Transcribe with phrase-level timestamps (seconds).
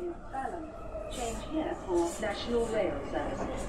[0.00, 0.64] is Balham.
[1.10, 3.62] Change here for National Rail Services.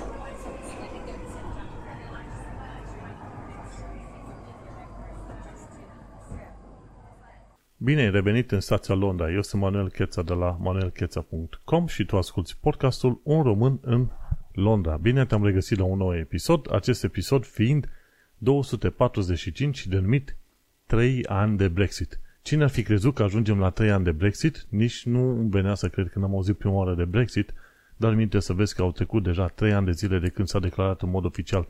[7.80, 9.32] Bine ai revenit în stația Londra.
[9.32, 14.10] Eu sunt Manuel Cheța de la manuelcheța.com și tu asculti podcastul Un român în
[14.52, 14.98] Londra.
[14.98, 17.90] Bine te-am regăsit la un nou episod, acest episod fiind
[18.38, 20.38] 245 denumit
[20.86, 22.20] 3 ani de Brexit.
[22.48, 24.66] Cine ar fi crezut că ajungem la 3 ani de Brexit?
[24.70, 27.54] Nici nu venea să cred când am auzit prima oară de Brexit,
[27.98, 30.60] dar minte să vezi că au trecut deja 3 ani de zile de când s-a
[30.60, 31.68] declarat în mod oficial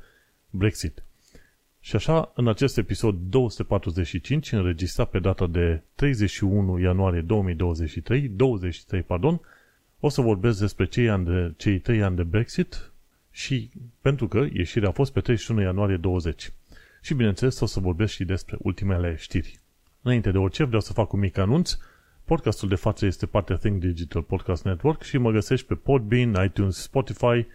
[0.49, 1.03] Brexit.
[1.79, 9.41] Și așa, în acest episod 245, înregistrat pe data de 31 ianuarie 2023, 23, pardon,
[9.99, 12.91] o să vorbesc despre cei, ani de, cei 3 ani de Brexit
[13.31, 13.69] și
[14.01, 16.51] pentru că ieșirea a fost pe 31 ianuarie 20.
[17.01, 19.59] Și bineînțeles o să vorbesc și despre ultimele știri.
[20.01, 21.77] Înainte de orice, vreau să fac un mic anunț.
[22.25, 26.81] Podcastul de față este partea Think Digital Podcast Network și mă găsești pe Podbean, iTunes,
[26.81, 27.47] Spotify,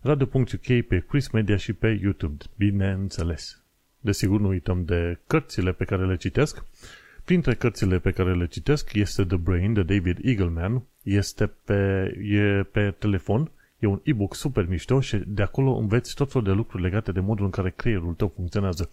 [0.00, 3.62] Radio.uk, pe Chris Media și pe YouTube, bineînțeles.
[4.00, 6.64] Desigur, nu uităm de cărțile pe care le citesc.
[7.24, 10.82] Printre cărțile pe care le citesc este The Brain de David Eagleman.
[11.02, 16.32] Este pe, e pe telefon, e un e-book super mișto și de acolo înveți tot
[16.32, 18.90] felul de lucruri legate de modul în care creierul tău funcționează.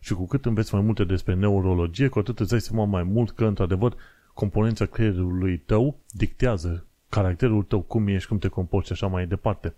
[0.00, 3.30] Și cu cât înveți mai multe despre neurologie, cu atât îți dai seama mai mult
[3.30, 3.94] că, într-adevăr,
[4.34, 9.74] componența creierului tău dictează caracterul tău, cum ești, cum te comporți și așa mai departe.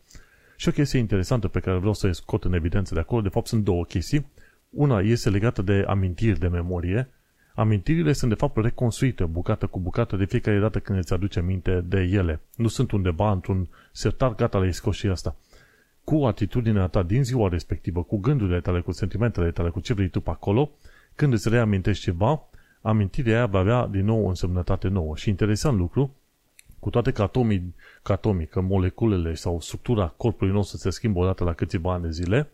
[0.56, 3.28] Și o chestie interesantă pe care vreau să o scot în evidență de acolo, de
[3.28, 4.26] fapt sunt două chestii.
[4.70, 7.08] Una este legată de amintiri de memorie.
[7.54, 11.84] Amintirile sunt de fapt reconstruite bucată cu bucată de fiecare dată când îți aduce aminte
[11.86, 12.40] de ele.
[12.56, 15.36] Nu sunt undeva într-un sertar gata le-ai scos și asta
[16.04, 20.08] cu atitudinea ta din ziua respectivă, cu gândurile tale, cu sentimentele tale, cu ce vrei
[20.08, 20.70] tu pe acolo,
[21.14, 22.42] când îți reamintești ceva,
[22.80, 25.16] amintirea aia va avea din nou o însemnătate nouă.
[25.16, 26.14] Și interesant lucru,
[26.78, 31.44] cu toate că atomii, că atomii, că moleculele sau structura corpului nostru se schimbă odată
[31.44, 32.50] la câțiva ani de zile,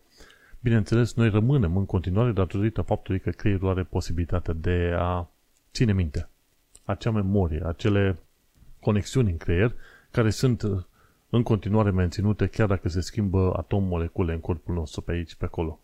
[0.59, 5.29] bineînțeles, noi rămânem în continuare datorită faptului că creierul are posibilitatea de a
[5.73, 6.29] ține minte.
[6.85, 8.17] Acea memorie, acele
[8.79, 9.73] conexiuni în creier
[10.11, 10.63] care sunt
[11.29, 15.79] în continuare menținute chiar dacă se schimbă atom-molecule în corpul nostru pe aici, pe acolo.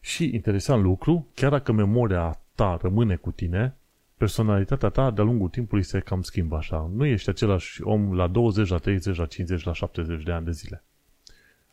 [0.00, 3.74] Și interesant lucru, chiar dacă memoria ta rămâne cu tine,
[4.16, 6.90] personalitatea ta de-a lungul timpului se cam schimbă așa.
[6.94, 10.50] Nu ești același om la 20, la 30, la 50, la 70 de ani de
[10.50, 10.82] zile.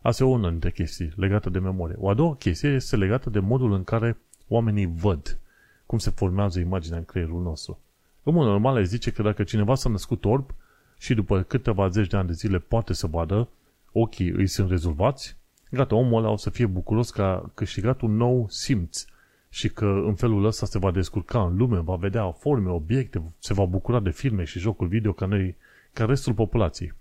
[0.01, 1.95] Asta e una dintre chestii legată de memorie.
[1.99, 4.17] O a doua chestie este legată de modul în care
[4.47, 5.39] oamenii văd
[5.85, 7.79] cum se formează imaginea în creierul nostru.
[8.23, 10.53] În mod normal, zice că dacă cineva s-a născut orb,
[11.03, 13.49] și după câteva zeci de ani de zile poate să vadă,
[13.91, 15.37] ochii îi sunt rezolvați,
[15.69, 19.05] gata, omul ăla o să fie bucuros că a câștigat un nou simț
[19.49, 23.53] și că în felul ăsta se va descurca în lume, va vedea forme, obiecte, se
[23.53, 25.55] va bucura de filme și jocuri video ca, noi,
[25.93, 26.93] ca restul populației.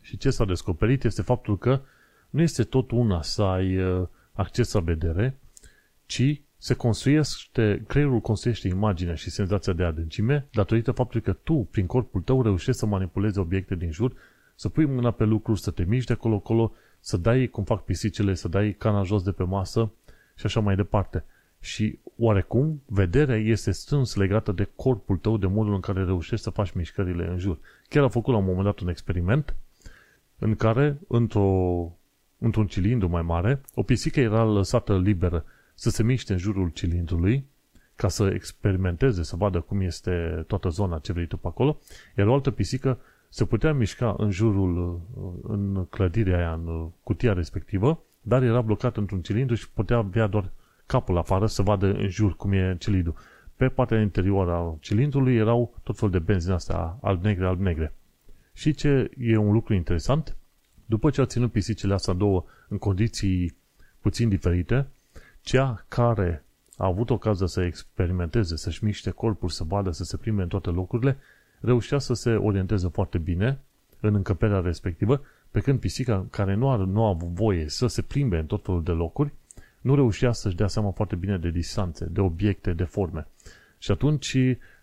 [0.00, 1.80] Și ce s-a descoperit este faptul că
[2.30, 5.38] nu este tot una să ai uh, acces la vedere,
[6.06, 11.86] ci se construiește, creierul construiește imaginea și senzația de adâncime datorită faptului că tu, prin
[11.86, 14.12] corpul tău, reușești să manipulezi obiecte din jur,
[14.54, 18.34] să pui mâna pe lucruri, să te miști de acolo-acolo, să dai, cum fac pisicile,
[18.34, 19.90] să dai cana jos de pe masă
[20.34, 21.24] și așa mai departe.
[21.60, 26.50] Și oarecum, vederea este strâns legată de corpul tău, de modul în care reușești să
[26.50, 27.58] faci mișcările în jur.
[27.88, 29.54] Chiar a făcut la un moment dat un experiment
[30.38, 31.92] în care, într-o,
[32.38, 35.44] într-un cilindru mai mare, o pisică era lăsată liberă
[35.78, 37.44] să se miște în jurul cilindrului
[37.96, 41.78] ca să experimenteze, să vadă cum este toată zona ce vrei tu pe acolo,
[42.16, 42.98] iar o altă pisică
[43.28, 45.00] se putea mișca în jurul,
[45.42, 50.50] în clădirea aia, în cutia respectivă, dar era blocat într-un cilindru și putea avea doar
[50.86, 53.14] capul afară să vadă în jur cum e cilindru.
[53.56, 57.92] Pe partea interioară a cilindrului erau tot fel de benzi astea alb-negre, alb-negre.
[58.52, 60.36] Și ce e un lucru interesant?
[60.86, 63.56] După ce a ținut pisicile astea două în condiții
[64.00, 64.86] puțin diferite,
[65.46, 66.44] cea care
[66.76, 70.70] a avut ocazia să experimenteze, să-și miște corpul, să vadă, să se prime în toate
[70.70, 71.16] locurile,
[71.60, 73.58] reușea să se orienteze foarte bine
[74.00, 75.20] în încăperea respectivă,
[75.50, 78.64] pe când pisica care nu a, nu a avut voie să se plimbe în tot
[78.64, 79.32] felul de locuri,
[79.80, 83.26] nu reușea să-și dea seama foarte bine de distanțe, de obiecte, de forme.
[83.78, 84.36] Și atunci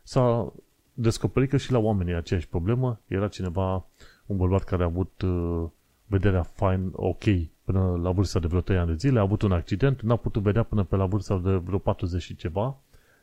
[0.04, 0.54] s-a
[0.94, 3.86] descoperit că și la oamenii aceeași problemă era cineva,
[4.26, 5.66] un bărbat care a avut uh,
[6.06, 7.24] vederea fine, ok,
[7.64, 10.42] până la vârsta de vreo 3 ani de zile, a avut un accident, n-a putut
[10.42, 12.78] vedea până pe la vârsta de vreo 40 și ceva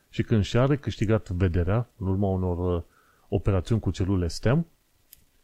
[0.09, 2.83] și când și-a recâștigat vederea, în urma unor uh,
[3.29, 4.67] operațiuni cu celule STEM,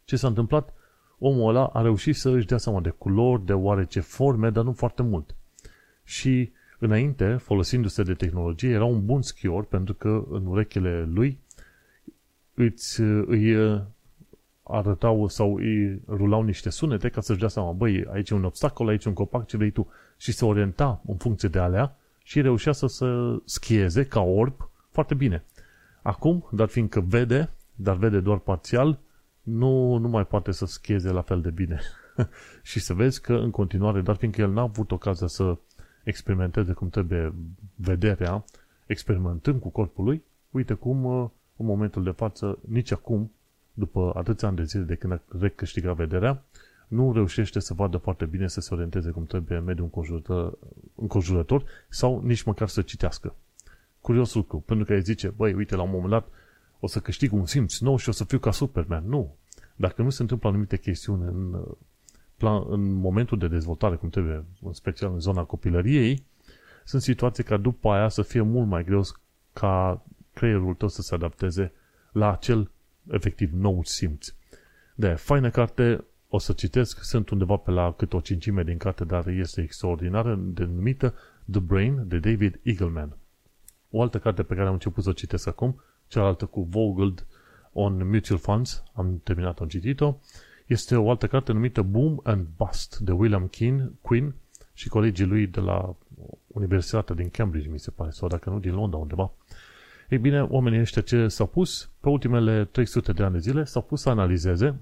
[0.04, 0.74] ce s-a întâmplat?
[1.18, 4.72] Omul ăla a reușit să își dea seama de culori, de oarece forme, dar nu
[4.72, 5.34] foarte mult.
[6.04, 11.38] Și înainte, folosindu-se de tehnologie, era un bun schior pentru că în urechile lui
[12.54, 13.80] îți, îi uh,
[14.68, 18.88] arătau sau îi rulau niște sunete ca să-și dea seama, băi, aici e un obstacol,
[18.88, 19.88] aici e un copac, ce vrei tu.
[20.16, 23.06] Și se orienta în funcție de alea și reușea să se
[23.44, 25.44] schieze ca orb foarte bine.
[26.02, 28.98] Acum, dar fiindcă vede, dar vede doar parțial,
[29.42, 31.80] nu, nu mai poate să schieze la fel de bine.
[32.62, 35.56] și să vezi că în continuare, dar fiindcă el n-a avut ocazia să
[36.04, 37.34] experimenteze cum trebuie
[37.74, 38.44] vederea,
[38.86, 41.06] experimentând cu corpul lui, uite cum
[41.56, 43.32] în momentul de față, nici acum,
[43.78, 46.44] după atâția ani de zile de când a recâștigat vederea,
[46.88, 50.58] nu reușește să vadă foarte bine să se orienteze cum trebuie în mediul înconjurător,
[50.94, 53.34] înconjurător sau nici măcar să citească.
[54.00, 56.28] Curios lucru, pentru că îi zice, băi, uite, la un moment dat
[56.80, 59.08] o să câștig un simț nou și o să fiu ca Superman.
[59.08, 59.36] Nu.
[59.76, 61.64] Dacă nu se întâmplă anumite chestiuni în,
[62.36, 66.24] plan, în momentul de dezvoltare, cum trebuie, în special în zona copilăriei,
[66.84, 69.02] sunt situații ca după aia să fie mult mai greu
[69.52, 70.02] ca
[70.32, 71.72] creierul tău să se adapteze
[72.12, 72.70] la acel
[73.10, 74.34] efectiv nou simț.
[74.94, 79.04] De faină carte, o să citesc, sunt undeva pe la cât o cincime din carte,
[79.04, 81.14] dar este extraordinară, denumită
[81.50, 83.16] The Brain, de David Eagleman.
[83.90, 87.14] O altă carte pe care am început să o citesc acum, cealaltă cu Vogel
[87.72, 90.16] on Mutual Funds, am terminat, am citit-o,
[90.66, 94.34] este o altă carte numită Boom and Bust, de William Keane, Quinn
[94.72, 95.96] și colegii lui de la
[96.46, 99.32] Universitatea din Cambridge, mi se pare, sau dacă nu, din Londra undeva.
[100.08, 103.82] Ei bine, oamenii ăștia ce s-au pus, pe ultimele 300 de ani de zile, s-au
[103.82, 104.74] pus să analizeze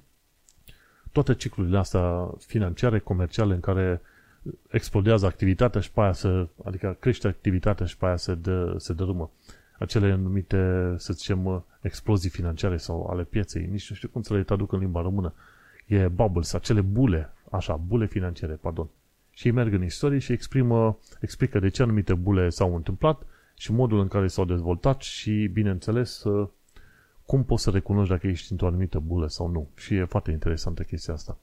[1.13, 4.01] toate ciclurile astea financiare, comerciale, în care
[4.71, 8.93] explodează activitatea și pe aia să, adică crește activitatea și pe aia se, dă, se
[8.93, 9.31] dărâmă.
[9.79, 14.43] Acele numite, să zicem, explozii financiare sau ale pieței, nici nu știu cum să le
[14.43, 15.33] traduc în limba română.
[15.87, 18.89] E bubbles, acele bule, așa, bule financiare, pardon.
[19.31, 23.23] Și ei merg în istorie și exprimă, explică de ce anumite bule s-au întâmplat
[23.57, 26.23] și modul în care s-au dezvoltat și, bineînțeles,
[27.27, 29.69] cum poți să recunoști dacă ești într-o anumită bulă sau nu.
[29.77, 31.39] Și e foarte interesantă chestia asta.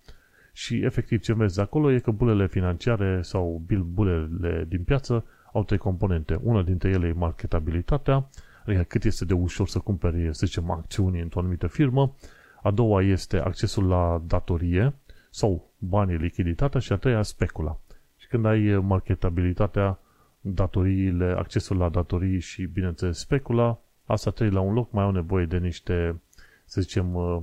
[0.53, 3.61] Și efectiv ce vezi acolo e că bulele financiare sau
[3.93, 6.39] bulele din piață au trei componente.
[6.43, 8.29] Una dintre ele e marketabilitatea,
[8.65, 12.15] adică cât este de ușor să cumperi, să zicem, acțiuni într-o anumită firmă.
[12.61, 14.93] A doua este accesul la datorie
[15.29, 17.79] sau banii, lichiditatea și a treia specula.
[18.17, 19.99] Și când ai marketabilitatea,
[20.45, 25.45] datoriile, accesul la datorii și, bineînțeles, specula, asta trei la un loc, mai au nevoie
[25.45, 26.21] de niște,
[26.65, 27.41] să zicem, uh,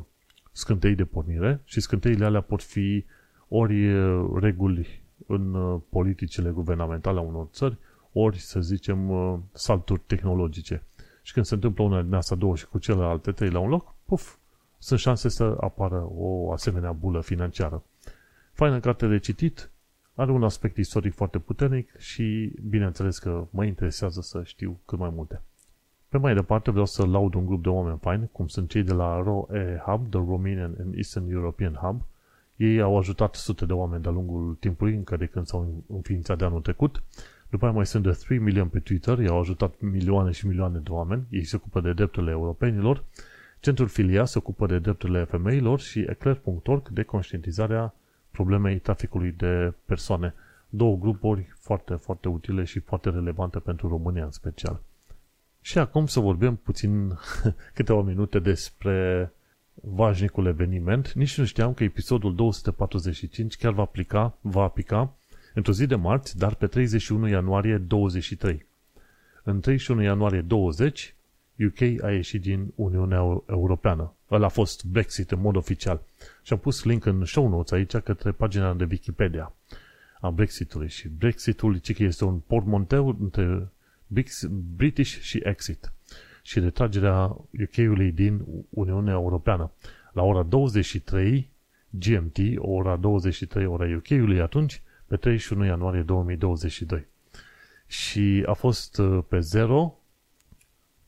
[0.53, 3.05] scântei de pornire și scânteile alea pot fi
[3.49, 7.77] ori uh, reguli în uh, politicile guvernamentale a unor țări,
[8.13, 9.11] ori, să zicem,
[9.53, 10.83] salturi tehnologice.
[11.23, 13.95] Și când se întâmplă una din astea două și cu celelalte trei la un loc,
[14.05, 14.35] puf,
[14.79, 17.83] sunt șanse să apară o asemenea bulă financiară.
[18.53, 19.71] Faină carte de citit,
[20.21, 25.13] are un aspect istoric foarte puternic și bineînțeles că mă interesează să știu cât mai
[25.15, 25.43] multe.
[26.09, 28.93] Pe mai departe vreau să laud un grup de oameni faini, cum sunt cei de
[28.93, 32.03] la ROE Hub, The Romanian and Eastern European Hub.
[32.57, 36.45] Ei au ajutat sute de oameni de-a lungul timpului, încă de când s-au înființat de
[36.45, 37.03] anul trecut.
[37.51, 40.79] După aia mai sunt de 3 million pe Twitter, ei au ajutat milioane și milioane
[40.79, 41.27] de oameni.
[41.31, 43.05] Ei se ocupă de drepturile europenilor.
[43.61, 47.95] Centrul Filia se ocupă de drepturile femeilor și eclair.org de conștientizarea
[48.41, 50.35] problemei traficului de persoane.
[50.69, 54.81] Două grupuri foarte, foarte utile și foarte relevante pentru România în special.
[55.61, 57.19] Și acum să vorbim puțin
[57.79, 59.33] câteva minute despre
[59.75, 61.13] vașnicul eveniment.
[61.13, 65.15] Nici nu știam că episodul 245 chiar va aplica, va aplica
[65.55, 68.67] într-o zi de marți, dar pe 31 ianuarie 23.
[69.43, 71.15] În 31 ianuarie 20,
[71.67, 74.15] UK a ieșit din Uniunea Europeană.
[74.31, 76.03] Ăla a fost Brexit în mod oficial.
[76.43, 79.53] Și am pus link în show notes aici către pagina de Wikipedia
[80.21, 80.89] a Brexitului.
[80.89, 83.69] Și Brexitul ce este un portmonteu între
[84.77, 85.93] British și Exit
[86.43, 89.71] și retragerea UK-ului din Uniunea Europeană.
[90.13, 91.51] La ora 23
[91.91, 97.07] GMT, ora 23 ora UK-ului atunci, pe 31 ianuarie 2022.
[97.87, 99.99] Și a fost uh, pe 0,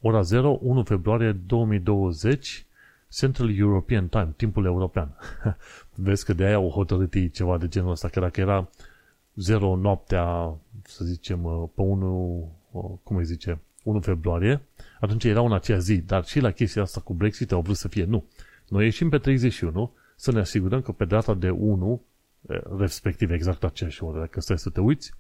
[0.01, 2.67] ora 0, 1 februarie 2020,
[3.15, 5.17] Central European Time, timpul european.
[5.95, 8.71] Vezi că de aia au hotărât ceva de genul ăsta, că dacă era
[9.35, 12.61] 0 noaptea, să zicem, uh, pe 1
[13.03, 14.63] cum îi zice, 1 februarie,
[15.01, 17.89] atunci era în aceea zi, dar și la chestia asta cu Brexit au vrut să
[17.89, 18.25] fie nu.
[18.69, 22.03] Noi ieșim pe 31 să ne asigurăm că pe data de 1,
[22.79, 25.13] respectiv exact aceeași oră, dacă stai să te uiți,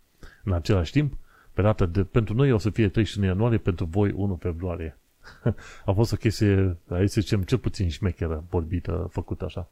[0.44, 1.18] în același timp,
[1.52, 4.99] pe data de, pentru noi o să fie 31 ianuarie, pentru voi 1 februarie.
[5.85, 9.69] A fost o chestie, aici să zicem, cel puțin șmecheră, vorbită, făcută așa.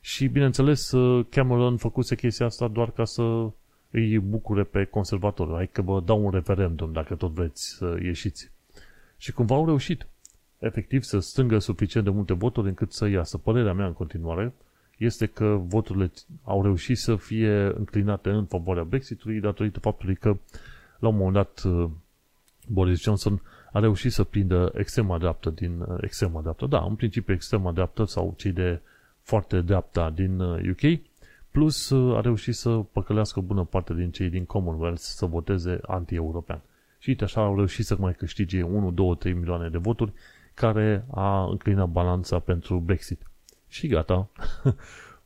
[0.00, 0.92] Și, bineînțeles,
[1.28, 3.50] Cameron făcuse chestia asta doar ca să
[3.90, 5.54] îi bucure pe conservatori.
[5.54, 8.50] Hai că vă dau un referendum dacă tot vreți să ieșiți.
[9.16, 10.06] Și cumva au reușit.
[10.58, 13.38] efectiv să strângă suficient de multe voturi încât să iasă.
[13.38, 14.52] Părerea mea în continuare
[14.96, 16.10] este că voturile
[16.42, 20.36] au reușit să fie înclinate în favoarea Brexitului datorită faptului că
[20.98, 21.62] la un moment dat
[22.66, 26.66] Boris Johnson a reușit să prindă extrema dreaptă din extrema dreaptă.
[26.66, 28.80] Da, în principiu extrema dreaptă sau cei de
[29.22, 31.00] foarte dreapta din UK,
[31.50, 36.60] plus a reușit să păcălească bună parte din cei din Commonwealth să voteze anti-european.
[36.98, 40.12] Și uite așa au reușit să mai câștige 1, 2, 3 milioane de voturi
[40.54, 43.22] care a înclinat balanța pentru Brexit.
[43.68, 44.28] Și gata.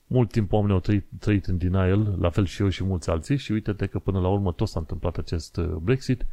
[0.07, 3.37] Mult timp oamenii au trăit, trăit în denial, la fel și eu și mulți alții
[3.37, 6.27] și uite-te că până la urmă tot s-a întâmplat acest uh, Brexit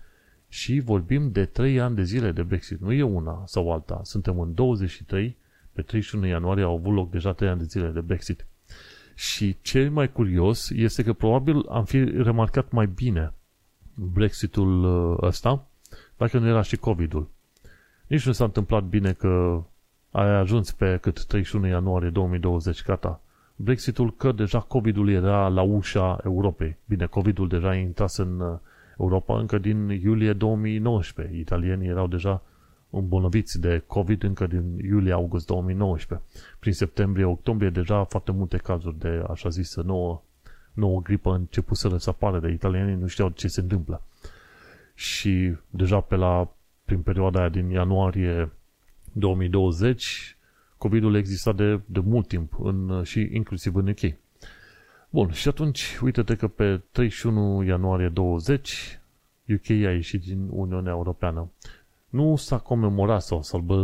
[0.53, 2.79] și vorbim de 3 ani de zile de Brexit.
[2.79, 3.99] Nu e una sau alta.
[4.03, 5.37] Suntem în 23,
[5.71, 8.45] pe 31 ianuarie au avut loc deja 3 ani de zile de Brexit.
[9.15, 13.33] Și cel mai curios este că probabil am fi remarcat mai bine
[13.93, 15.67] Brexitul uh, ăsta
[16.17, 17.29] dacă nu era și COVID-ul.
[18.07, 19.63] Nici nu s-a întâmplat bine că
[20.11, 23.21] ai ajuns pe cât 31 ianuarie 2020, gata.
[23.55, 26.77] Brexitul că deja COVID-ul era la ușa Europei.
[26.85, 28.59] Bine, COVID-ul deja intrat în uh,
[28.99, 31.37] Europa încă din iulie 2019.
[31.37, 32.41] Italienii erau deja
[32.89, 36.27] îmbolnăviți de COVID încă din iulie-august 2019.
[36.59, 40.21] Prin septembrie-octombrie deja foarte multe cazuri de așa zisă nouă,
[40.73, 44.01] nouă gripă începuseră să apară de italienii nu știau ce se întâmplă.
[44.93, 46.53] Și deja pe la
[46.85, 48.51] prin perioada aia din ianuarie
[49.11, 50.37] 2020,
[50.77, 53.99] COVID-ul exista de, de mult timp în, și inclusiv în UK.
[55.13, 58.99] Bun, și atunci, uite-te că pe 31 ianuarie 20,
[59.49, 61.51] UK a ieșit din Uniunea Europeană.
[62.09, 63.41] Nu s-a comemorat sau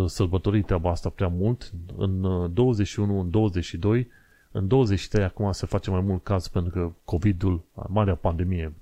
[0.07, 1.71] sărbătorit treaba asta prea mult.
[1.97, 2.21] În
[2.53, 4.07] 21, în 22,
[4.51, 8.73] în 23 acum se face mai mult caz pentru că COVID-ul, marea pandemie,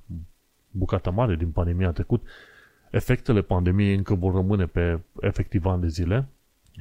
[0.71, 2.23] bucata mare din pandemie a trecut,
[2.91, 6.27] efectele pandemiei încă vor rămâne pe efectiv ani de zile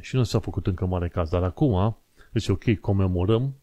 [0.00, 1.30] și nu s-a făcut încă mare caz.
[1.30, 1.96] Dar acum,
[2.30, 3.54] deci ok, comemorăm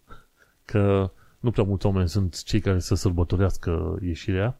[0.65, 4.59] că nu prea mulți oameni sunt cei care să sărbătorească ieșirea,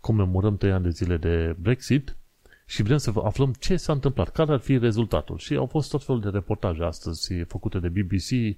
[0.00, 2.16] comemorăm 3 ani de zile de Brexit
[2.66, 5.38] și vrem să aflăm ce s-a întâmplat, care ar fi rezultatul.
[5.38, 8.56] Și au fost tot felul de reportaje astăzi făcute de BBC,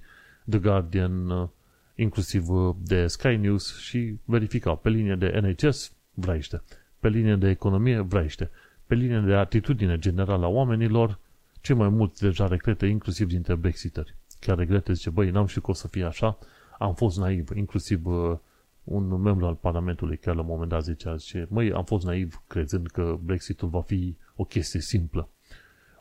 [0.49, 1.51] The Guardian,
[1.95, 2.47] inclusiv
[2.79, 4.77] de Sky News și verificau.
[4.77, 6.63] Pe linie de NHS, vraiște.
[7.01, 8.51] Pe linie de economie vraiște,
[8.87, 11.19] pe linie de atitudine generală a oamenilor,
[11.61, 14.15] cei mai mulți deja regrete, inclusiv dintre brexitări.
[14.41, 16.39] Chiar regrete, zice, băi, n-am știut că o să fie așa,
[16.83, 18.37] am fost naiv, inclusiv uh,
[18.85, 22.43] un membru al Parlamentului, chiar la un moment dat zicea, zice, măi, am fost naiv
[22.47, 25.29] crezând că Brexitul va fi o chestie simplă.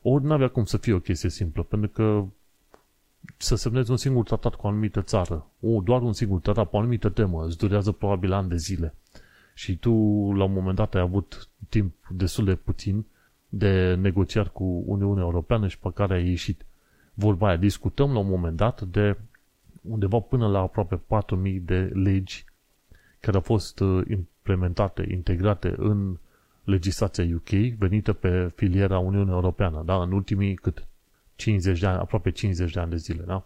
[0.01, 2.25] Ori n-avea cum să fie o chestie simplă, pentru că
[3.37, 6.75] să semnezi un singur tratat cu o anumită țară, o, doar un singur tratat pe
[6.75, 8.95] o anumită temă, îți durează probabil ani de zile
[9.53, 9.91] și tu
[10.35, 13.05] la un moment dat ai avut timp destul de puțin
[13.49, 16.65] de negociat cu Uniunea Europeană și pe care ai ieșit.
[17.13, 19.17] Vorba aia, discutăm la un moment dat de
[19.81, 22.45] undeva până la aproape 4.000 de legi
[23.19, 26.17] care au fost uh, implementate, integrate în
[26.63, 30.01] legislația UK venită pe filiera Uniunea Europeană, da?
[30.01, 30.85] în ultimii cât
[31.35, 33.45] 50 de ani, aproape 50 de ani de zile, da?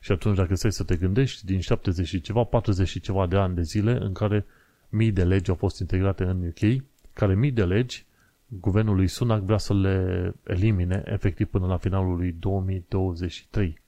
[0.00, 3.36] Și atunci dacă stai să te gândești, din 70 și ceva, 40 și ceva de
[3.36, 4.44] ani de zile în care
[4.88, 8.06] mii de legi au fost integrate în UK, care mii de legi
[8.46, 13.80] guvernul lui Sunak vrea să le elimine efectiv până la finalul lui 2023.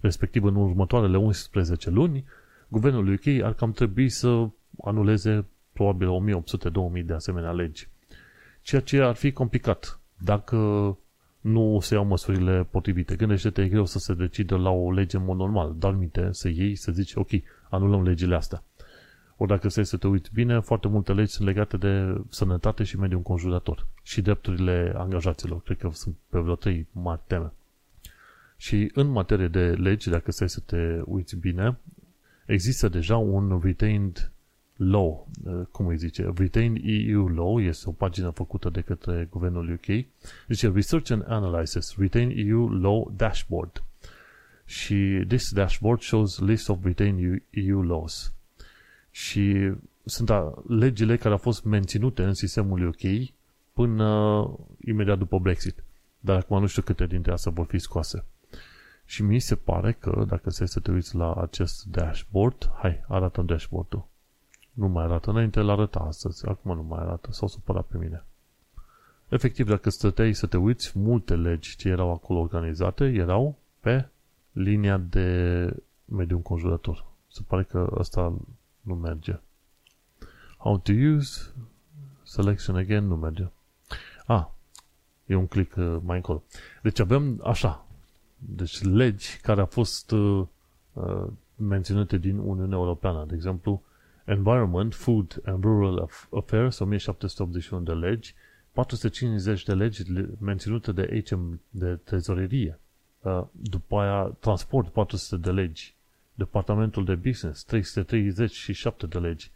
[0.00, 2.24] Respectiv în următoarele 11 luni,
[2.68, 4.48] guvernul lui UK ar cam trebui să
[4.84, 6.08] anuleze probabil
[7.00, 7.88] 1800-2000 de asemenea legi.
[8.62, 10.56] Ceea ce ar fi complicat dacă
[11.40, 13.16] nu se iau măsurile potrivite.
[13.16, 16.48] Gândește-te, e greu să se decidă la o lege în mod normal, dar minte să
[16.48, 17.28] iei, să zici, ok,
[17.70, 18.62] anulăm legile astea.
[19.36, 22.98] Ori dacă stai să te uiți bine, foarte multe legi sunt legate de sănătate și
[22.98, 25.62] mediul înconjurător și drepturile angajaților.
[25.62, 27.52] Cred că sunt pe vreo trei mari teme.
[28.62, 31.78] Și în materie de legi, dacă stai să te uiți bine,
[32.46, 34.30] există deja un retained
[34.76, 35.28] law,
[35.70, 40.04] cum îi zice, retained EU law, este o pagină făcută de către guvernul UK,
[40.48, 43.82] zice Research and Analysis, retained EU law dashboard.
[44.64, 48.32] Și this dashboard shows list of retained EU laws
[49.10, 49.72] și
[50.04, 50.30] sunt
[50.68, 53.28] legile care au fost menținute în sistemul UK
[53.72, 54.50] până
[54.84, 55.84] imediat după Brexit.
[56.20, 58.24] Dar acum nu știu câte dintre astea vor fi scoase.
[59.12, 63.42] Și mi se pare că, dacă se să te uiți la acest dashboard, hai, arată
[63.42, 64.06] dashboard-ul.
[64.72, 68.24] Nu mai arată, înainte îl arăta astăzi, acum nu mai arată, s-au supărat pe mine.
[69.28, 74.08] Efectiv, dacă stăteai să te uiți, multe legi ce erau acolo organizate erau pe
[74.52, 75.66] linia de
[76.04, 77.06] mediu înconjurător.
[77.28, 78.36] Se pare că ăsta
[78.80, 79.40] nu merge.
[80.56, 81.52] How to use,
[82.22, 83.48] selection again, nu merge.
[84.26, 84.46] Ah,
[85.26, 86.42] E un click uh, mai încolo.
[86.82, 87.86] Deci avem așa,
[88.48, 90.46] deci legi care au fost uh,
[90.92, 93.24] uh, menționate din Uniunea Europeană.
[93.28, 93.82] De exemplu,
[94.24, 98.34] Environment, Food and Rural Affairs, 1781 de legi,
[98.72, 100.02] 450 de legi
[100.38, 102.78] menționate de HM de trezorerie.
[103.20, 105.94] Uh, după aia, transport, 400 de legi.
[106.34, 109.50] Departamentul de business, 337 de legi.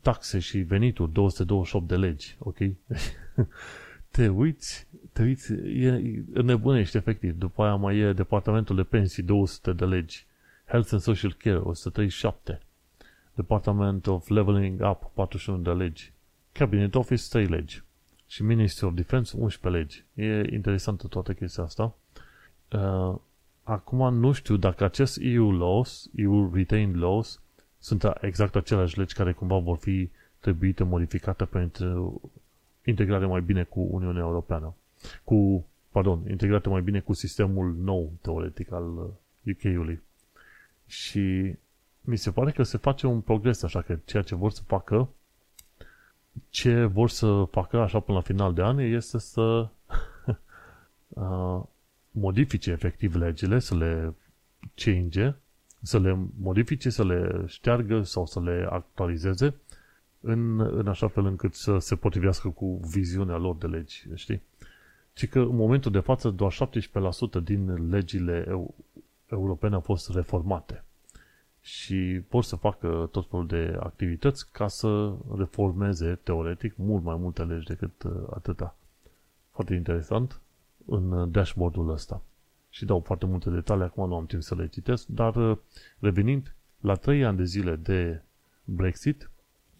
[0.00, 2.36] Taxe și venituri, 228 de legi.
[2.38, 2.56] Ok?
[4.12, 7.38] te uiți, te uiți, e, nebunești efectiv.
[7.38, 10.26] După aia mai e departamentul de pensii, 200 de legi.
[10.64, 12.60] Health and Social Care, 137.
[13.34, 16.12] Department of Leveling Up, 41 de legi.
[16.52, 17.82] Cabinet Office, 3 legi.
[18.26, 20.04] Și Ministry of Defense, 11 legi.
[20.14, 21.94] E interesantă toată chestia asta.
[22.72, 23.16] Uh,
[23.62, 27.40] acum nu știu dacă acest EU laws, EU retained laws,
[27.78, 32.20] sunt exact aceleași legi care cumva vor fi trebuite modificate pentru
[32.84, 34.74] integrare mai bine cu Uniunea Europeană.
[35.24, 39.10] Cu, pardon, integrate mai bine cu sistemul nou, teoretic, al
[39.46, 40.02] UK-ului.
[40.86, 41.54] Și
[42.00, 45.08] mi se pare că se face un progres, așa că ceea ce vor să facă,
[46.48, 49.68] ce vor să facă așa până la final de an este să
[52.10, 54.14] modifice efectiv legile, să le
[54.74, 55.34] change,
[55.82, 59.54] să le modifice, să le șteargă sau să le actualizeze
[60.22, 64.42] în, în așa fel încât să se potrivească cu viziunea lor de legi, știi?
[65.14, 66.52] Și că în momentul de față doar
[67.40, 68.74] 17% din legile eu,
[69.26, 70.84] europene au fost reformate
[71.60, 77.42] și pot să facă tot felul de activități ca să reformeze, teoretic, mult mai multe
[77.42, 78.76] legi decât uh, atâta.
[79.50, 80.40] Foarte interesant
[80.86, 82.22] în dashboard-ul ăsta.
[82.70, 85.56] Și dau foarte multe detalii, acum nu am timp să le citesc, dar uh,
[85.98, 88.22] revenind la 3 ani de zile de
[88.64, 89.30] Brexit,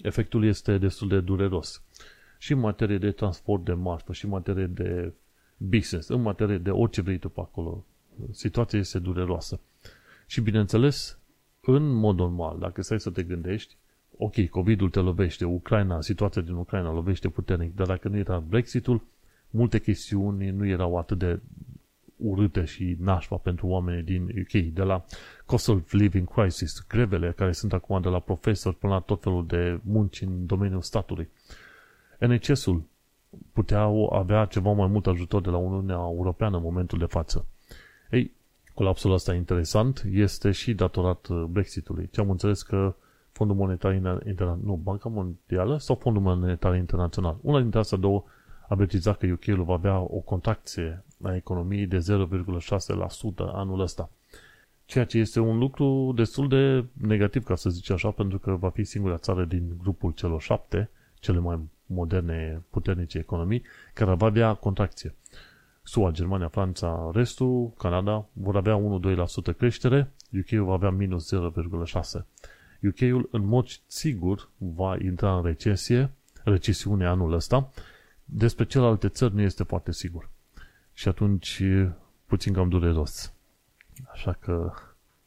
[0.02, 1.82] efectul este destul de dureros.
[2.38, 5.12] Și în materie de transport de marfă, și în materie de
[5.56, 7.84] business, în materie de orice vrei tu pe acolo,
[8.30, 9.60] situația este dureroasă.
[10.26, 11.18] Și bineînțeles,
[11.60, 13.76] în mod normal, dacă stai să te gândești,
[14.16, 19.02] ok, COVID-ul te lovește, Ucraina, situația din Ucraina lovește puternic, dar dacă nu era Brexitul,
[19.50, 21.40] multe chestiuni nu erau atât de
[22.22, 25.04] urâte și nașpa pentru oamenii din UK, de la
[25.46, 29.46] cost of living crisis, grevele care sunt acum de la profesori până la tot felul
[29.46, 31.28] de munci în domeniul statului.
[32.18, 32.82] NHS-ul
[33.52, 37.46] puteau avea ceva mai mult ajutor de la Uniunea Europeană în momentul de față.
[38.10, 38.32] Ei,
[38.74, 42.08] colapsul ăsta interesant este și datorat uh, Brexitului.
[42.12, 42.94] Ce am înțeles că
[43.32, 48.24] Fondul Monetar Internațional, nu, Banca Mondială sau Fondul Monetar Internațional, una dintre astea două
[48.68, 52.02] a precizat că UK-ul va avea o contracție a economiei de 0,6%
[53.36, 54.10] anul ăsta.
[54.84, 58.70] Ceea ce este un lucru destul de negativ, ca să zic așa, pentru că va
[58.70, 63.62] fi singura țară din grupul celor șapte, cele mai moderne, puternice economii,
[63.94, 65.14] care va avea contracție.
[65.82, 69.00] SUA, Germania, Franța, restul, Canada vor avea
[69.52, 72.24] 1-2% creștere, UK-ul va avea minus 0,6%.
[72.82, 76.10] UK-ul în mod sigur va intra în recesie,
[76.44, 77.70] recesiune anul ăsta,
[78.24, 80.30] despre celelalte țări nu este foarte sigur.
[81.02, 81.62] Și atunci
[82.26, 83.32] puțin cam dureros.
[84.12, 84.72] Așa că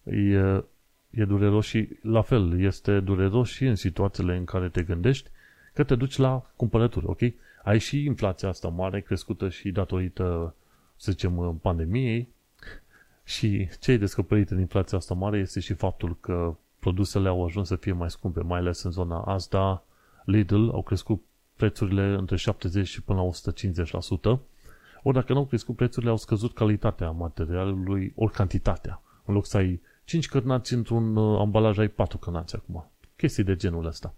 [0.03, 0.63] e,
[1.09, 5.29] e dureros și la fel, este dureros și în situațiile în care te gândești
[5.73, 7.19] că te duci la cumpărături, ok?
[7.63, 10.55] Ai și inflația asta mare, crescută și datorită,
[10.95, 12.27] să zicem, pandemiei
[13.23, 17.67] și ce ai descoperit în inflația asta mare este și faptul că produsele au ajuns
[17.67, 19.83] să fie mai scumpe, mai ales în zona Asda,
[20.25, 21.23] Lidl au crescut
[21.55, 23.29] prețurile între 70 și până la
[24.37, 24.39] 150%,
[25.07, 29.01] ori dacă nu au crescut prețurile, au scăzut calitatea materialului, ori cantitatea.
[29.25, 32.91] În loc să ai 5 cărnați într-un uh, ambalaj, ai 4 cărnați acum.
[33.15, 34.13] Chestii de genul ăsta.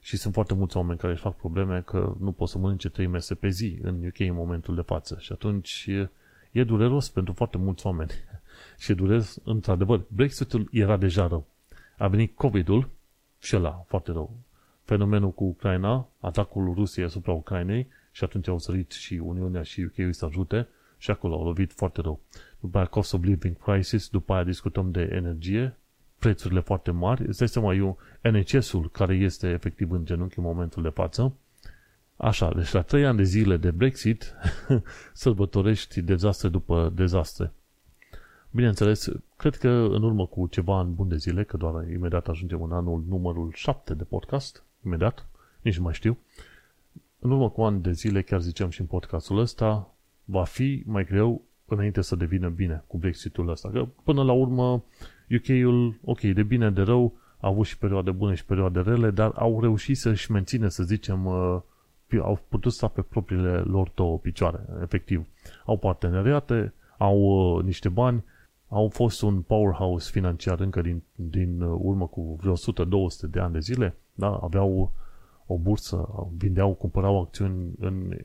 [0.00, 3.06] Și sunt foarte mulți oameni care își fac probleme că nu pot să mănânce 3
[3.06, 5.16] mese pe zi în UK în momentul de față.
[5.20, 6.10] Și atunci e,
[6.50, 8.10] e dureros pentru foarte mulți oameni.
[8.78, 11.46] și e dureros, într-adevăr, Brexitul era deja rău.
[11.98, 12.88] A venit COVID-ul
[13.38, 14.36] și ăla foarte rău
[14.84, 20.14] fenomenul cu Ucraina, atacul Rusiei asupra Ucrainei și atunci au sărit și Uniunea și UK
[20.14, 22.20] să ajute și acolo au lovit foarte rău.
[22.60, 25.76] După aia cost of living crisis, după aia discutăm de energie,
[26.18, 30.82] prețurile foarte mari, îți dai seama, eu, NHS-ul care este efectiv în genunchi în momentul
[30.82, 31.36] de față,
[32.22, 34.34] Așa, deci la trei ani de zile de Brexit
[35.12, 37.52] sărbătorești dezastre după dezastre.
[38.50, 42.62] Bineînțeles, cred că în urmă cu ceva ani bun de zile, că doar imediat ajungem
[42.62, 45.26] în anul numărul 7 de podcast, imediat,
[45.62, 46.18] nici nu mai știu.
[47.24, 51.04] În urmă cu ani de zile, chiar ziceam și în podcastul ăsta, va fi mai
[51.04, 53.68] greu înainte să devină bine cu Brexitul ăsta.
[53.68, 54.84] Că până la urmă,
[55.30, 59.32] UK-ul, ok, de bine, de rău, a avut și perioade bune și perioade rele, dar
[59.34, 61.60] au reușit să-și menține, să zicem, uh,
[62.22, 65.26] au putut sta pe propriile lor două picioare, efectiv.
[65.66, 68.24] Au parteneriate, au uh, niște bani,
[68.68, 73.52] au fost un powerhouse financiar încă din, din uh, urmă cu vreo 100-200 de ani
[73.52, 74.38] de zile, da?
[74.42, 74.92] aveau
[75.46, 78.16] o bursă, vindeau, cumpărau acțiuni în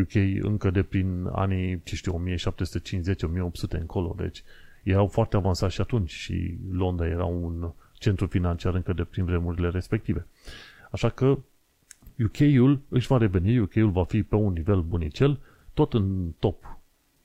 [0.00, 4.42] UK încă de prin anii, ce știu, 1750-1800 încolo, deci
[4.82, 9.68] erau foarte avansați și atunci și Londra era un centru financiar încă de prin vremurile
[9.68, 10.26] respective.
[10.90, 11.38] Așa că
[12.24, 15.38] UK-ul își va reveni, UK-ul va fi pe un nivel bunicel,
[15.74, 16.78] tot în top,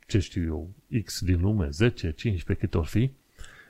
[0.07, 0.69] ce știu eu,
[1.03, 3.11] X din lume, 10, 15, câte or fi,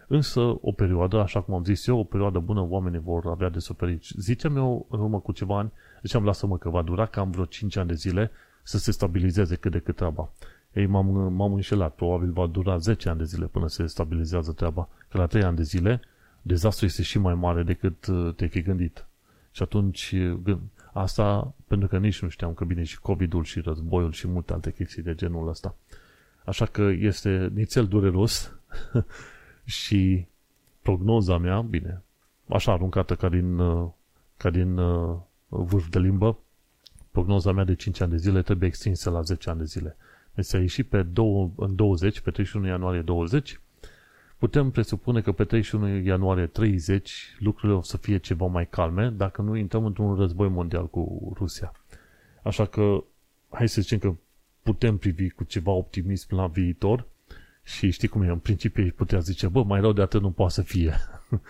[0.07, 3.59] însă o perioadă, așa cum am zis eu, o perioadă bună, oamenii vor avea de
[3.59, 4.03] suferit.
[4.03, 7.75] Ziceam eu în urmă cu ceva ani, ziceam, lasă-mă că va dura cam vreo 5
[7.75, 8.31] ani de zile
[8.63, 10.29] să se stabilizeze cât de cât treaba.
[10.73, 14.89] Ei, m-am, m-am înșelat, probabil va dura 10 ani de zile până se stabilizează treaba,
[15.09, 16.01] că la 3 ani de zile
[16.41, 19.05] dezastru este și mai mare decât uh, te-ai fi gândit.
[19.51, 20.15] Și atunci,
[20.45, 20.57] uh,
[20.93, 24.71] asta pentru că nici nu știam că vine și COVID-ul și războiul și multe alte
[24.71, 25.75] chestii de genul ăsta.
[26.45, 28.51] Așa că este nițel dureros
[29.65, 30.27] și
[30.81, 32.03] prognoza mea, bine,
[32.49, 33.89] așa aruncată ca din, uh,
[34.37, 34.79] ca din
[35.47, 36.37] vârf de limbă,
[37.11, 39.97] prognoza mea de 5 ani de zile trebuie extinsă la 10 ani de zile.
[40.33, 43.59] Deci a ieșit pe 2, în 20, pe 31 ianuarie 20,
[44.37, 49.41] putem presupune că pe 31 ianuarie 30 lucrurile o să fie ceva mai calme dacă
[49.41, 51.71] nu intrăm într-un război mondial cu Rusia.
[52.43, 53.03] Așa că
[53.49, 54.15] hai să zicem că
[54.61, 57.07] putem privi cu ceva optimism la viitor
[57.65, 60.31] și știi cum e, în principiu ei putea zice, bă, mai rău de atât nu
[60.31, 60.93] poate să fie.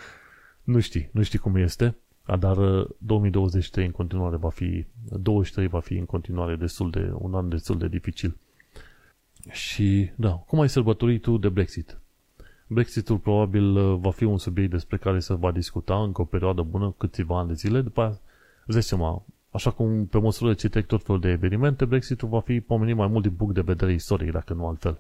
[0.64, 1.96] nu știi, nu știi cum este,
[2.40, 2.58] dar
[2.98, 7.50] 2023 uh, în continuare va fi, 23 va fi în continuare destul de, un an
[7.50, 8.38] destul de dificil.
[9.52, 11.98] Și, da, cum ai sărbătorit tu de Brexit?
[12.68, 16.62] Brexitul probabil uh, va fi un subiect despre care se va discuta încă o perioadă
[16.62, 18.20] bună, câțiva ani de zile, după aia,
[18.66, 22.60] îți seama, așa cum pe măsură ce trec tot felul de evenimente, Brexitul va fi
[22.60, 25.00] pomenit mai mult din punct de vedere istoric, dacă nu altfel.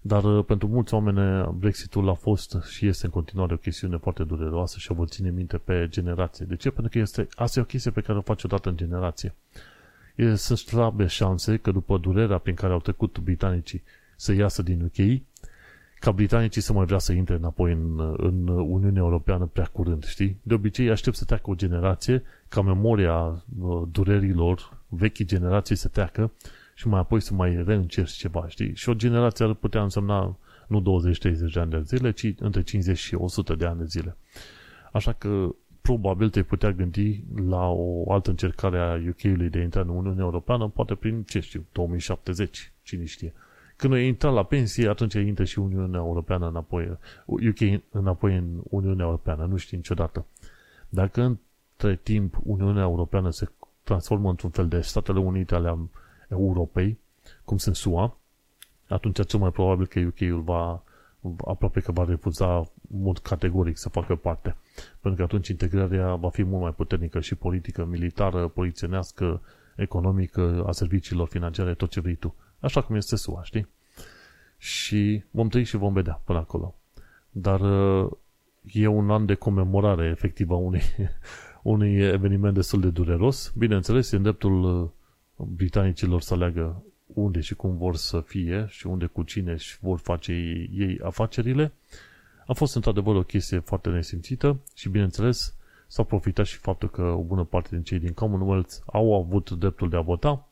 [0.00, 4.24] Dar uh, pentru mulți oameni Brexitul a fost și este în continuare o chestiune foarte
[4.24, 6.46] dureroasă și o vor ține minte pe generație.
[6.46, 6.70] De ce?
[6.70, 9.34] Pentru că este, asta e o chestie pe care o face odată în generație.
[10.14, 13.82] E, sunt slabe șanse că după durerea prin care au trecut britanicii
[14.16, 15.22] să iasă din UK,
[15.98, 20.40] ca britanicii să mai vrea să intre înapoi în, în Uniunea Europeană prea curând, știi?
[20.42, 26.32] De obicei aștept să treacă o generație ca memoria uh, durerilor vechii generații să treacă
[26.78, 28.74] și mai apoi să mai reîncerci ceva, știi?
[28.74, 30.36] Și o generație ar putea însemna
[30.66, 34.16] nu 20-30 de ani de zile, ci între 50 și 100 de ani de zile.
[34.92, 39.80] Așa că probabil te putea gândi la o altă încercare a UK-ului de a intra
[39.80, 43.32] în Uniunea Europeană, poate prin, ce știu, 2070, cine știe.
[43.76, 49.04] Când ai intrat la pensie, atunci intră și Uniunea Europeană înapoi, UK înapoi în Uniunea
[49.04, 50.26] Europeană, nu știi niciodată.
[50.88, 53.48] Dacă între timp Uniunea Europeană se
[53.82, 55.68] transformă într-un fel de Statele Unite ale
[56.28, 56.98] Europei,
[57.44, 58.16] cum sunt SUA,
[58.88, 60.82] atunci cel mai probabil că UK-ul va
[61.44, 64.56] aproape că va refuza mult categoric să facă parte.
[65.00, 69.40] Pentru că atunci integrarea va fi mult mai puternică și politică, militară, polițienească,
[69.76, 72.34] economică, a serviciilor financiare, tot ce vrei tu.
[72.60, 73.68] Așa cum este SUA, știi?
[74.58, 76.74] Și vom trăi și vom vedea până acolo.
[77.30, 78.10] Dar uh,
[78.62, 80.82] e un an de comemorare efectivă a unui,
[81.62, 83.52] unui eveniment destul de dureros.
[83.56, 84.88] Bineînțeles, e în dreptul uh,
[85.44, 89.98] britanicilor să aleagă unde și cum vor să fie și unde cu cine și vor
[89.98, 90.32] face
[90.72, 91.72] ei afacerile.
[92.46, 95.54] A fost într-adevăr o chestie foarte nesimțită și, bineînțeles,
[95.86, 99.88] s-a profitat și faptul că o bună parte din cei din Commonwealth au avut dreptul
[99.88, 100.48] de a vota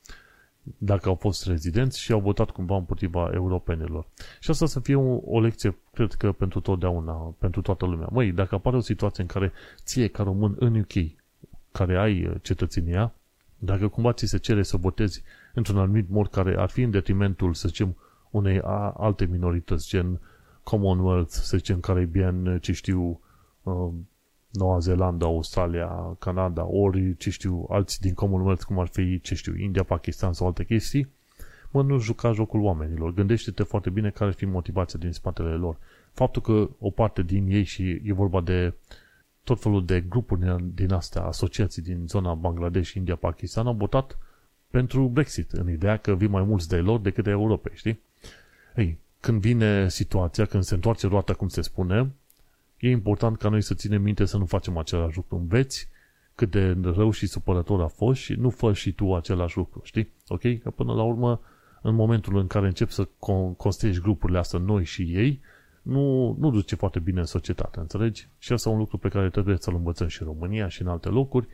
[0.78, 4.06] dacă au fost rezidenți și au votat cumva împotriva europenilor.
[4.40, 8.08] Și asta să fie o, o lecție, cred că pentru totdeauna, pentru toată lumea.
[8.10, 9.52] Măi, dacă apare o situație în care
[9.84, 10.92] ție, ca român în UK,
[11.72, 13.14] care ai cetățenia,
[13.58, 15.22] dacă cumva ți se cere să votezi
[15.54, 17.96] într-un anumit mod care ar fi în detrimentul, să zicem,
[18.30, 18.60] unei
[18.96, 20.20] alte minorități, gen
[20.62, 23.20] Commonwealth, să zicem, Caribbean, ce știu,
[23.62, 23.88] uh,
[24.50, 29.56] Noua Zeelandă, Australia, Canada, ori, ce știu, alții din Commonwealth, cum ar fi, ce știu,
[29.56, 31.08] India, Pakistan sau alte chestii,
[31.70, 33.12] mă, nu juca jocul oamenilor.
[33.12, 35.76] Gândește-te foarte bine care ar fi motivația din spatele lor.
[36.12, 38.74] Faptul că o parte din ei și e vorba de
[39.46, 44.18] tot felul de grupuri din astea, asociații din zona Bangladesh, India, Pakistan, au votat
[44.70, 48.00] pentru Brexit, în ideea că vin mai mulți de lor decât de Europei, știi?
[48.76, 52.10] Ei, când vine situația, când se întoarce roata, cum se spune,
[52.78, 55.36] e important ca noi să ținem minte să nu facem același lucru.
[55.36, 55.88] Înveți
[56.34, 60.10] cât de rău și supărător a fost și nu fă și tu același lucru, știi?
[60.28, 60.40] Ok?
[60.62, 61.40] Că până la urmă,
[61.82, 63.08] în momentul în care încep să
[63.56, 65.40] construiești grupurile astea noi și ei,
[65.86, 68.28] nu, nu duce foarte bine în societate, înțelegi?
[68.38, 70.88] Și asta e un lucru pe care trebuie să-l învățăm și în România și în
[70.88, 71.46] alte locuri.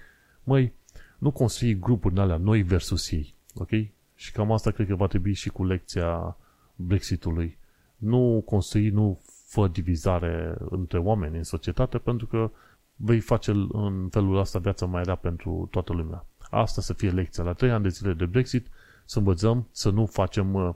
[0.44, 0.72] Măi,
[1.18, 3.34] nu construi grupuri alea noi versus ei.
[3.54, 3.70] Ok?
[4.14, 6.36] Și cam asta cred că va trebui și cu lecția
[6.76, 7.58] Brexitului.
[7.96, 12.50] Nu construi, nu fă divizare între oameni în societate pentru că
[12.96, 16.26] vei face în felul ăsta viața mai rea pentru toată lumea.
[16.50, 17.44] Asta să fie lecția.
[17.44, 18.66] La trei ani de zile de Brexit
[19.04, 20.74] să învățăm să nu facem uh,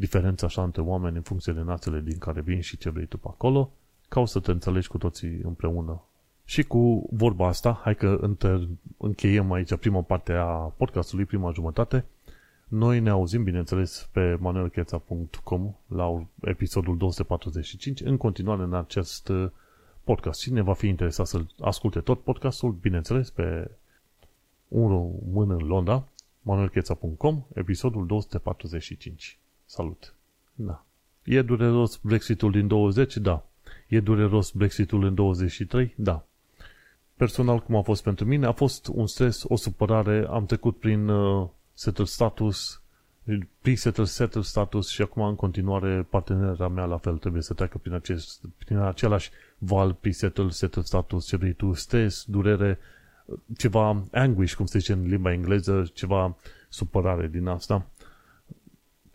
[0.00, 3.18] diferența așa între oameni în funcție de națiile din care vin și ce vrei tu
[3.18, 3.72] pe acolo,
[4.08, 6.02] ca o să te înțelegi cu toții împreună.
[6.44, 8.30] Și cu vorba asta, hai că
[8.96, 12.04] încheiem aici prima parte a podcastului, prima jumătate.
[12.68, 19.50] Noi ne auzim, bineînțeles, pe manuelcheța.com la episodul 245, în continuare în acest uh,
[20.04, 20.40] podcast.
[20.40, 23.70] Cine va fi interesat să asculte tot podcastul, bineînțeles, pe
[24.68, 26.08] un mână în Londra,
[26.42, 29.39] manuelcheța.com, episodul 245.
[29.72, 30.14] Salut!
[30.54, 30.84] Da.
[31.24, 33.16] E dureros Brexitul din 20?
[33.16, 33.46] Da.
[33.88, 35.94] E dureros Brexitul în 23?
[35.96, 36.24] Da.
[37.16, 41.08] Personal, cum a fost pentru mine, a fost un stres, o supărare, am trecut prin
[41.08, 42.82] uh, settle status,
[43.60, 47.92] pre-settle settle status și acum în continuare partenera mea la fel trebuie să treacă prin,
[47.92, 52.78] acest, prin același val pre-settle settle status, ce vrei tu, stres, durere,
[53.56, 56.36] ceva anguish, cum se zice în limba engleză, ceva
[56.68, 57.89] supărare din asta,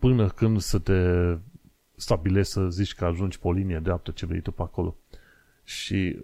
[0.05, 0.99] până când să te
[1.95, 4.95] stabilești să zici că ajungi pe o linie dreaptă ce vrei tu pe acolo.
[5.63, 6.19] Și,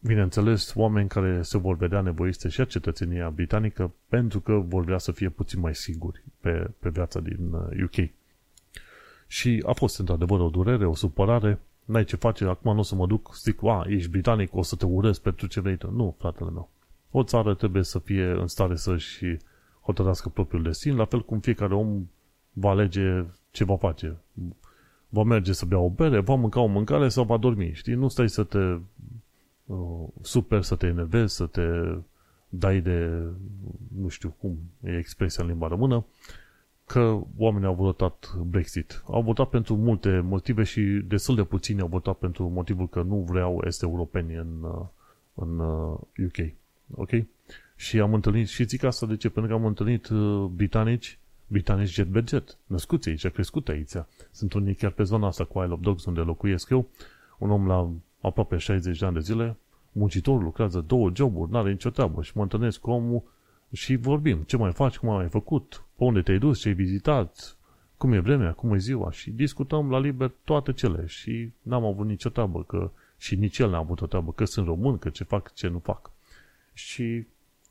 [0.00, 4.98] bineînțeles, oameni care se vor vedea nevoiți să ia cetățenia britanică pentru că vor vrea
[4.98, 7.52] să fie puțin mai siguri pe, pe viața din
[7.84, 7.96] UK.
[7.96, 8.08] Uh,
[9.26, 12.94] Și a fost într-adevăr o durere, o supărare, n-ai ce face, acum nu o să
[12.94, 15.90] mă duc, zic, a, ești britanic, o să te urăsc pentru ce vrei tu.
[15.90, 16.70] Nu, fratele meu.
[17.10, 19.36] O țară trebuie să fie în stare să-și
[19.80, 22.06] hotărască propriul destin, la fel cum fiecare om
[22.54, 24.16] va alege ce va face.
[25.08, 27.72] Va merge să bea o bere, va mânca o mâncare sau va dormi.
[27.72, 27.94] Știi?
[27.94, 28.78] Nu stai să te
[29.66, 31.62] uh, super, să te enervezi, să te
[32.48, 33.22] dai de,
[33.96, 36.04] nu știu cum e expresia în limba română,
[36.86, 39.02] că oamenii au votat Brexit.
[39.06, 43.16] Au votat pentru multe motive și destul de puțini au votat pentru motivul că nu
[43.16, 44.86] vreau este europeni în, uh,
[45.34, 45.58] în
[46.26, 46.36] UK.
[46.38, 46.50] Uh,
[46.94, 47.10] ok?
[47.76, 49.28] Și am întâlnit, și zic asta de ce?
[49.28, 53.92] Pentru că am întâlnit uh, britanici, britanici jet budget, născuți aici, crescut aici.
[54.30, 56.88] Sunt unii chiar pe zona asta cu Isle of Dogs, unde locuiesc eu,
[57.38, 59.56] un om la aproape 60 de ani de zile,
[59.92, 62.22] muncitor, lucrează două joburi, n-are nicio treabă.
[62.22, 63.22] Și mă întâlnesc cu omul
[63.72, 64.42] și vorbim.
[64.42, 67.56] Ce mai faci, cum ai făcut, pe unde te-ai dus, ce ai vizitat,
[67.96, 69.10] cum e vremea, cum e ziua?
[69.10, 71.06] Și discutăm la liber toate cele.
[71.06, 74.66] Și n-am avut nicio treabă că și nici el n-a avut o treabă că sunt
[74.66, 76.10] român, că ce fac, ce nu fac.
[76.72, 77.26] Și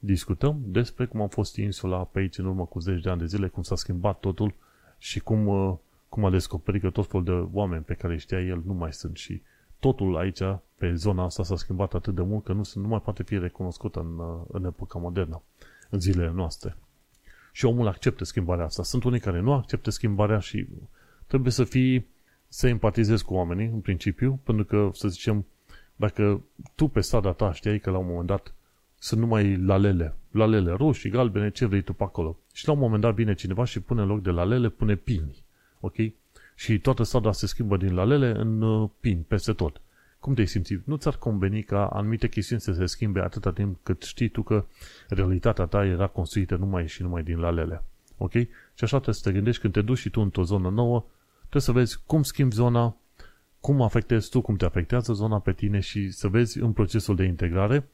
[0.06, 3.26] discutăm despre cum a fost insula pe aici în urmă cu zeci de ani de
[3.26, 4.54] zile, cum s-a schimbat totul
[4.98, 5.76] și cum, uh,
[6.10, 9.18] cum a descoperit că tot felul de oameni pe care știa el nu mai sunt
[9.18, 9.42] și
[9.80, 10.40] totul aici,
[10.78, 13.96] pe zona asta, s-a schimbat atât de mult că nu, nu mai poate fi recunoscut
[13.96, 15.42] în, uh, în epoca modernă,
[15.90, 16.78] în zilele noastre.
[17.52, 18.84] Și omul acceptă schimbarea asta.
[18.84, 20.68] Sunt unii care nu acceptă schimbarea și
[21.28, 22.08] trebuie să fii,
[22.48, 25.46] să empatizezi cu oamenii, în principiu, pentru că, să zicem,
[25.96, 26.42] dacă
[26.76, 28.54] tu pe strada ta știai că la un moment dat
[29.04, 30.16] sunt numai lalele.
[30.32, 32.38] Lalele roșii, galbene, ce vrei tu pe acolo.
[32.54, 35.44] Și la un moment dat vine cineva și pune în loc de lalele, pune pini.
[35.80, 35.96] Ok?
[36.56, 39.82] Și toată strada se schimbă din lalele în uh, pini, peste tot.
[40.20, 40.86] Cum te-ai simțit?
[40.86, 44.66] Nu ți-ar conveni ca anumite chestiuni să se schimbe atâta timp cât știi tu că
[45.08, 47.84] realitatea ta era construită numai și numai din lalele.
[48.18, 48.32] Ok?
[48.32, 51.06] Și așa trebuie să te gândești când te duci și tu într-o zonă nouă,
[51.40, 52.96] trebuie să vezi cum schimbi zona,
[53.60, 57.24] cum afectezi tu, cum te afectează zona pe tine și să vezi în procesul de
[57.24, 57.88] integrare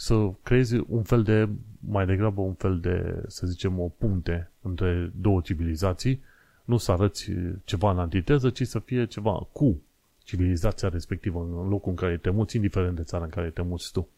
[0.00, 1.48] să creezi un fel de,
[1.80, 6.22] mai degrabă un fel de, să zicem, o punte între două civilizații,
[6.64, 7.30] nu să arăți
[7.64, 9.80] ceva în antiteză, ci să fie ceva cu
[10.24, 13.92] civilizația respectivă în locul în care te muți, indiferent de țara în care te muți
[13.92, 14.08] tu.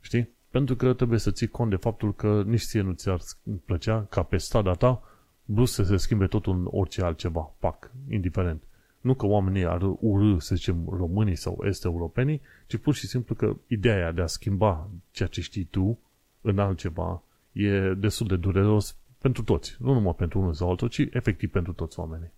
[0.00, 0.28] Știi?
[0.50, 3.20] Pentru că trebuie să ții cont de faptul că nici ție nu ți-ar
[3.64, 5.02] plăcea ca pe strada ta
[5.44, 8.62] brusc să se schimbe totul în orice altceva, pac, indiferent.
[9.00, 13.56] Nu că oamenii ar urâ, să zicem, românii sau est-europenii, ci pur și simplu că
[13.66, 15.98] ideea de a schimba ceea ce știi tu
[16.40, 19.76] în altceva e destul de dureros pentru toți.
[19.78, 22.30] Nu numai pentru unul sau altul, ci efectiv pentru toți oamenii.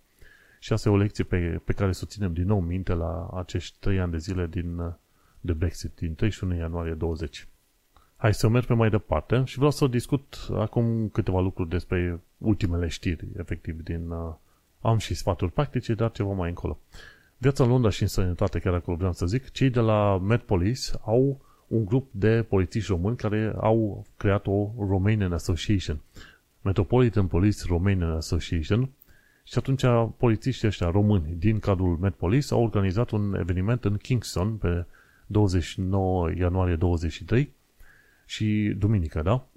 [0.59, 3.29] Și asta e o lecție pe, pe care să o ținem din nou minte la
[3.33, 4.95] acești trei ani de zile din,
[5.39, 7.47] de Brexit, din 31 ianuarie 20.
[8.15, 12.87] Hai să merg pe mai departe și vreau să discut acum câteva lucruri despre ultimele
[12.87, 14.33] știri, efectiv, din, uh,
[14.81, 16.79] am și sfaturi practice, dar ceva mai încolo.
[17.37, 20.41] Viața în Londra și în sănătate, chiar acolo vreau să zic, cei de la Met
[20.41, 26.01] Police au un grup de polițiști români care au creat o Romanian Association.
[26.61, 28.89] Metropolitan Police Romanian Association
[29.43, 29.83] și atunci
[30.17, 34.85] polițiștii ăștia români din cadrul Met Police au organizat un eveniment în Kingston pe
[35.25, 37.53] 29 ianuarie 23
[38.25, 39.47] și duminică, da?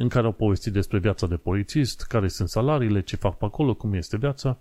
[0.00, 3.74] În care au povestit despre viața de polițist, care sunt salariile, ce fac pe acolo,
[3.74, 4.58] cum este viața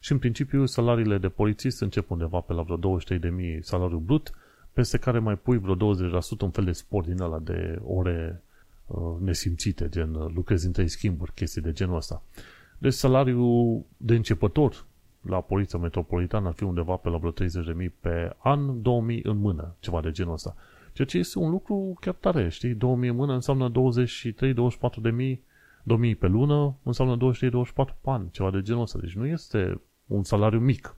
[0.00, 4.32] și în principiu salariile de polițist încep undeva pe la vreo 23.000 salariu brut,
[4.72, 8.42] peste care mai pui vreo 20% un fel de sport din ăla de ore
[8.86, 12.22] uh, nesimțite, gen uh, lucrezi în trei schimburi, chestii de genul ăsta.
[12.78, 14.84] Deci salariul de începător
[15.20, 19.74] la Poliția Metropolitană ar fi undeva pe la vreo 30.000 pe an, 2.000 în mână,
[19.80, 20.56] ceva de genul ăsta.
[20.98, 22.74] Ceea ce este un lucru chiar tare, știi?
[22.74, 23.74] 2.000 în mână înseamnă 23-24
[25.02, 25.44] de mii
[25.82, 27.40] 2000 pe lună înseamnă 23-24
[27.74, 28.98] pe an, ceva de genul ăsta.
[28.98, 30.96] Deci nu este un salariu mic.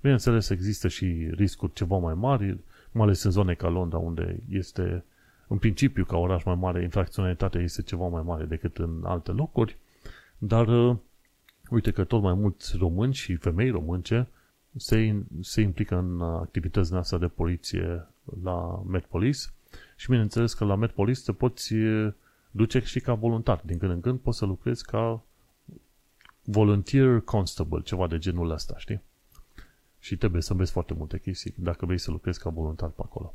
[0.00, 2.58] Bineînțeles, există și riscuri ceva mai mari,
[2.92, 5.04] mai ales în zone ca Londra, unde este,
[5.48, 9.78] în principiu, ca oraș mai mare, infracționalitatea este ceva mai mare decât în alte locuri,
[10.38, 10.96] dar uh,
[11.70, 14.28] uite că tot mai mulți români și femei românce
[14.76, 18.08] se, se implică în activități astea de poliție
[18.42, 19.40] la Police
[19.96, 21.74] și bineînțeles că la Police te poți
[22.50, 23.60] duce și ca voluntar.
[23.64, 25.22] Din când în când poți să lucrezi ca
[26.44, 29.00] volunteer constable, ceva de genul ăsta, știi?
[29.98, 33.34] Și trebuie să înveți foarte multe chestii dacă vrei să lucrezi ca voluntar pe acolo.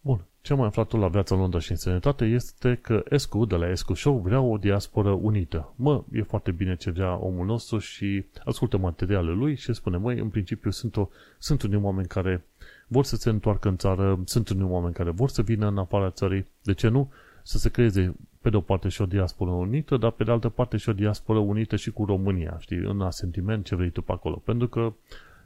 [0.00, 3.44] Bun, ce am mai aflat la viața în Londra și în sănătate este că Escu,
[3.44, 5.72] de la Escu Show, vrea o diasporă unită.
[5.76, 10.18] Mă, e foarte bine ce vrea omul nostru și ascultă materialele lui și spune, măi,
[10.18, 12.44] în principiu sunt, o, sunt unii oameni care
[12.88, 16.10] vor să se întoarcă în țară, sunt unii oameni care vor să vină în afara
[16.10, 17.12] țării, de ce nu?
[17.42, 20.48] Să se creeze pe de o parte și o diasporă unită, dar pe de altă
[20.48, 24.12] parte și o diasporă unită și cu România, știi, în asentiment ce vrei tu pe
[24.12, 24.36] acolo.
[24.36, 24.92] Pentru că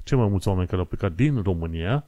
[0.02, 2.07] cei mai mulți oameni care au plecat din România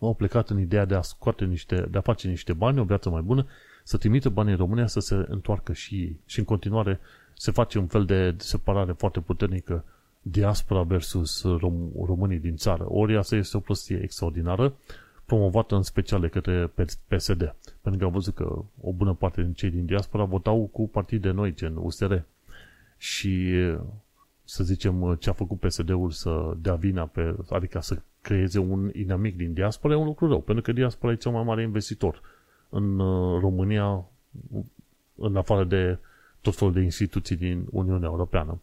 [0.00, 3.10] au plecat în ideea de a scoate niște, de a face niște bani, o viață
[3.10, 3.46] mai bună,
[3.84, 6.20] să trimită banii în România să se întoarcă și ei.
[6.26, 7.00] Și în continuare
[7.34, 9.84] se face un fel de separare foarte puternică
[10.30, 12.84] diaspora versus rom- românii din țară.
[12.88, 14.74] Ori asta este o prostie extraordinară,
[15.24, 16.72] promovată în special de către
[17.08, 17.54] PSD.
[17.80, 21.30] Pentru că au văzut că o bună parte din cei din diaspora votau cu partide
[21.30, 22.14] noi, gen USR.
[22.96, 23.54] Și
[24.44, 29.36] să zicem, ce a făcut PSD-ul să dea vina pe, adică să creeze un inamic
[29.36, 32.20] din diaspora e un lucru rău, pentru că diaspora e cel mai mare investitor
[32.68, 34.04] în uh, România,
[35.14, 35.98] în afară de
[36.40, 38.60] tot felul de instituții din Uniunea Europeană.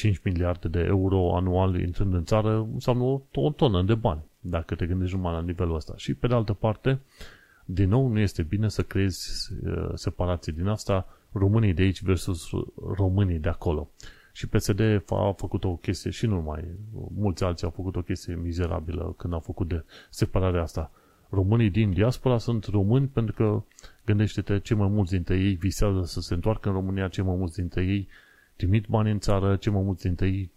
[0.00, 4.74] 5 miliarde de euro anual intrând în țară înseamnă o, o tonă de bani, dacă
[4.74, 5.92] te gândești numai la nivelul ăsta.
[5.96, 7.00] Și pe de altă parte,
[7.64, 12.48] din nou, nu este bine să creezi uh, separații din asta, românii de aici versus
[12.96, 13.90] românii de acolo.
[14.32, 16.64] Și PSD a făcut o chestie și nu numai,
[17.14, 20.90] mulți alții au făcut o chestie mizerabilă când au făcut de separarea asta.
[21.28, 23.62] Românii din diaspora sunt români pentru că,
[24.04, 27.56] gândește-te, cei mai mulți dintre ei visează să se întoarcă în România, cei mai mulți
[27.56, 28.08] dintre ei
[28.60, 30.50] trimit bani în țară, cei mai mulți dintre ei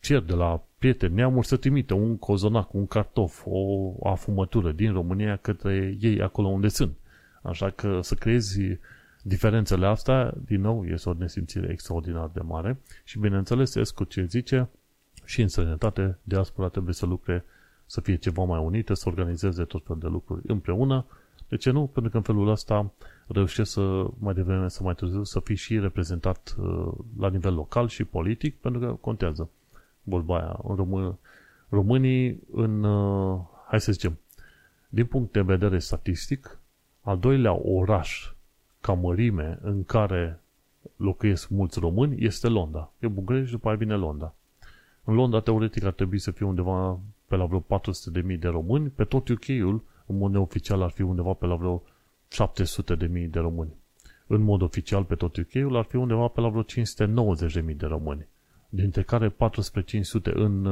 [0.00, 5.36] cer de la prieteni, neamuri să trimită un cozonac, un cartof, o afumătură din România
[5.36, 6.96] către ei acolo unde sunt.
[7.42, 8.78] Așa că să creezi
[9.22, 14.68] Diferențele astea, din nou, este o nesimțire extraordinar de mare și, bineînțeles, Escu ce zice,
[15.24, 17.44] și în sănătate, diaspora trebuie să lucre,
[17.86, 21.06] să fie ceva mai unită, să organizeze tot felul de lucruri împreună.
[21.48, 21.86] De ce nu?
[21.86, 22.92] Pentru că în felul ăsta
[23.26, 27.88] reușește să, mai devreme, să mai târziu, să fii și reprezentat uh, la nivel local
[27.88, 29.50] și politic, pentru că contează
[30.02, 30.60] vorba aia.
[30.62, 31.18] În român,
[31.68, 34.18] românii în, uh, hai să zicem,
[34.88, 36.58] din punct de vedere statistic,
[37.00, 38.32] al doilea oraș
[38.80, 40.40] ca mărime în care
[40.96, 42.92] locuiesc mulți români este Londra.
[42.98, 44.34] E București, după aia vine Londra.
[45.04, 48.88] În Londra, teoretic, ar trebui să fie undeva pe la vreo 400.000 de români.
[48.88, 51.82] Pe tot UK-ul, în mod neoficial, ar fi undeva pe la vreo
[52.28, 53.74] 700.000 de români.
[54.26, 58.28] În mod oficial, pe tot UK-ul, ar fi undeva pe la vreo 590.000 de români.
[58.68, 59.34] Dintre care 400-500
[60.22, 60.66] în,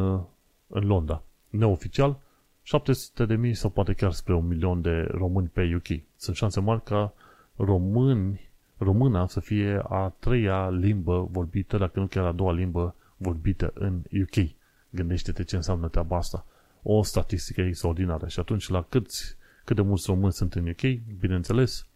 [0.67, 1.23] în Londra.
[1.51, 2.21] Neoficial,
[2.67, 6.03] 700.000 sau poate chiar spre un milion de români pe UK.
[6.17, 7.15] Sunt șanse mari ca
[7.57, 13.71] români, româna să fie a treia limbă vorbită, dacă nu chiar a doua limbă vorbită
[13.75, 14.51] în UK.
[14.91, 16.47] Gândește-te ce înseamnă treaba asta.
[16.89, 18.27] O statistică extraordinară.
[18.29, 20.83] Și atunci, la câți, cât de mulți români sunt în UK,
[21.19, 21.87] bineînțeles,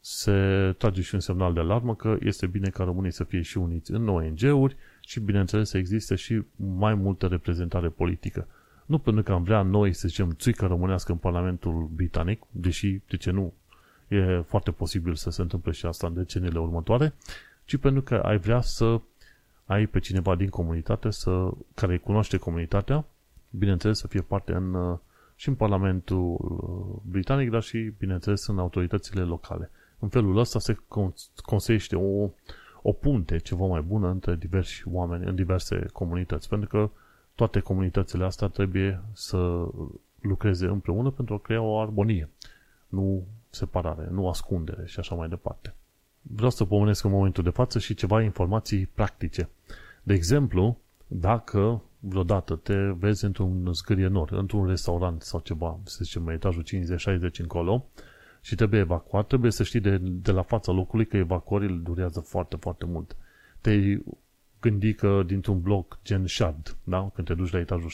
[0.00, 3.58] se trage și un semnal de alarmă că este bine ca românii să fie și
[3.58, 8.46] uniți în ONG-uri și, bineînțeles, să existe și mai multă reprezentare politică.
[8.86, 13.16] Nu pentru că am vrea noi, să zicem, țuică românească în Parlamentul Britanic, deși, de
[13.16, 13.52] ce nu,
[14.08, 17.14] e foarte posibil să se întâmple și asta în deceniile următoare,
[17.64, 19.00] ci pentru că ai vrea să
[19.66, 23.04] ai pe cineva din comunitate să, care îi cunoaște comunitatea,
[23.58, 24.98] bineînțeles să fie parte în,
[25.34, 29.70] și în Parlamentul uh, Britanic, dar și, bineînțeles, în autoritățile locale.
[29.98, 30.76] În felul ăsta se
[31.44, 32.30] conseiește o,
[32.82, 36.90] o punte ceva mai bună între diversi oameni în diverse comunități, pentru că
[37.34, 39.68] toate comunitățile astea trebuie să
[40.20, 42.28] lucreze împreună pentru a crea o armonie.
[42.88, 45.74] Nu separare, nu ascundere și așa mai departe.
[46.22, 49.48] vreau să pomenesc în momentul de față și ceva informații practice.
[50.02, 56.28] De exemplu, dacă vreodată te vezi într-un zgârie nor, într-un restaurant sau ceva, să zicem,
[56.28, 57.86] etajul 50-60 încolo,
[58.40, 62.56] și trebuie evacuat, trebuie să știi de, de la fața locului că evacuările durează foarte,
[62.56, 63.16] foarte mult.
[63.60, 63.98] Te
[64.60, 67.10] gândi că dintr-un bloc gen shard, da?
[67.14, 67.90] când te duci la etajul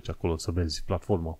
[0.00, 1.38] 60-70 acolo să vezi platforma,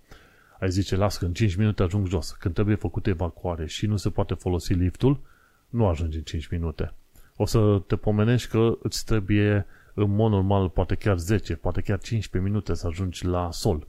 [0.61, 2.31] ai zice, las că în 5 minute ajung jos.
[2.31, 5.21] Când trebuie făcută evacuare și nu se poate folosi liftul,
[5.69, 6.93] nu ajungi în 5 minute.
[7.37, 11.99] O să te pomenești că îți trebuie în mod normal poate chiar 10, poate chiar
[11.99, 13.87] 15 minute să ajungi la sol.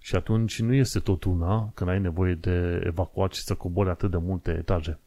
[0.00, 4.10] Și atunci nu este tot una când ai nevoie de evacuat și să cobori atât
[4.10, 4.98] de multe etaje.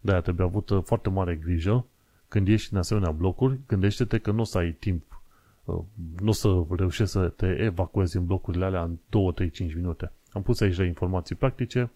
[0.00, 1.84] De-aia trebuie avut uh, foarte mare grijă
[2.28, 5.22] când ești în asemenea blocuri, gândește-te că nu o să ai timp,
[5.64, 5.78] uh,
[6.20, 10.12] nu o să reușești să te evacuezi în blocurile alea în 2, 3, 5 minute.
[10.32, 11.90] Am pus aici la informații practice,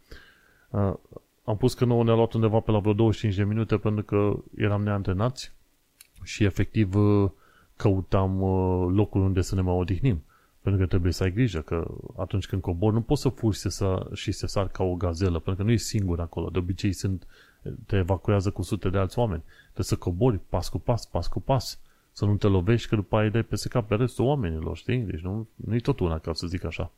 [0.70, 0.92] uh,
[1.44, 4.36] am pus că nouă ne-a luat undeva pe la vreo 25 de minute pentru că
[4.56, 5.52] eram neantrenați
[6.22, 6.94] și efectiv
[7.80, 8.40] căutam
[8.94, 10.22] locul unde să ne mai odihnim.
[10.62, 13.68] Pentru că trebuie să ai grijă că atunci când cobor nu poți să fugi să,
[13.68, 16.48] să, și să sar ca o gazelă, pentru că nu ești singur acolo.
[16.48, 17.26] De obicei sunt,
[17.86, 19.42] te evacuează cu sute de alți oameni.
[19.62, 21.80] Trebuie să cobori pas cu pas, pas cu pas.
[22.12, 24.98] Să nu te lovești că după aia dai peste cap pe restul oamenilor, știi?
[24.98, 26.92] Deci nu, nu e tot una, ca să zic așa.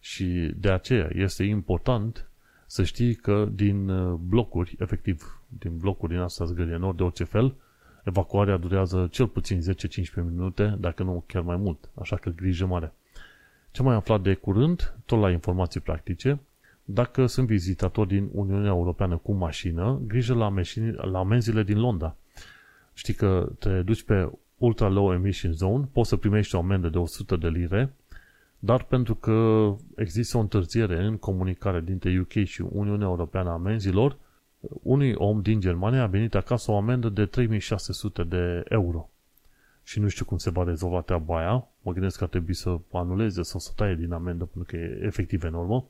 [0.00, 2.28] Și de aceea este important
[2.66, 7.24] să știi că din uh, blocuri, efectiv, din blocuri din astea zgârie nord de orice
[7.24, 7.54] fel,
[8.04, 9.64] Evacuarea durează cel puțin 10-15
[10.14, 12.92] minute, dacă nu chiar mai mult, așa că grijă mare.
[13.70, 16.40] Ce mai aflat de curând, tot la informații practice,
[16.84, 22.16] dacă sunt vizitatori din Uniunea Europeană cu mașină, grijă la, meșini, la amenziile din Londra.
[22.94, 26.98] Știi că te duci pe Ultra Low Emission Zone, poți să primești o amendă de
[26.98, 27.94] 100 de lire,
[28.58, 34.16] dar pentru că există o întârziere în comunicare dintre UK și Uniunea Europeană a amenzilor,
[34.82, 39.10] unui om din Germania a venit acasă o amendă de 3600 de euro.
[39.84, 41.66] Și nu știu cum se va rezolva treaba aia.
[41.82, 44.98] Mă gândesc că ar trebui să anuleze sau să taie din amendă pentru că e
[45.02, 45.84] efectiv enormă.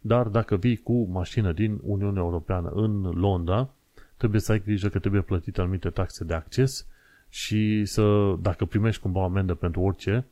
[0.00, 3.68] Dar dacă vii cu mașină din Uniunea Europeană în Londra,
[4.16, 6.86] trebuie să ai grijă că trebuie plătite anumite taxe de acces
[7.28, 10.24] și să, dacă primești cumva o amendă pentru orice,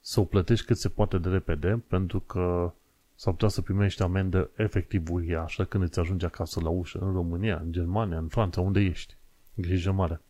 [0.00, 2.72] să o plătești cât se poate de repede, pentru că
[3.20, 7.56] S-ar putea să primești amendă efectiv uriașă când îți ajunge acasă la ușă, în România,
[7.56, 9.14] în Germania, în Franța, unde ești.
[9.54, 10.20] Grijă mare.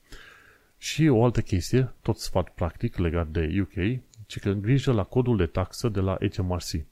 [0.78, 5.36] Și o altă chestie, tot sfat practic legat de UK, ci că grijă la codul
[5.36, 6.84] de taxă de la HMRC.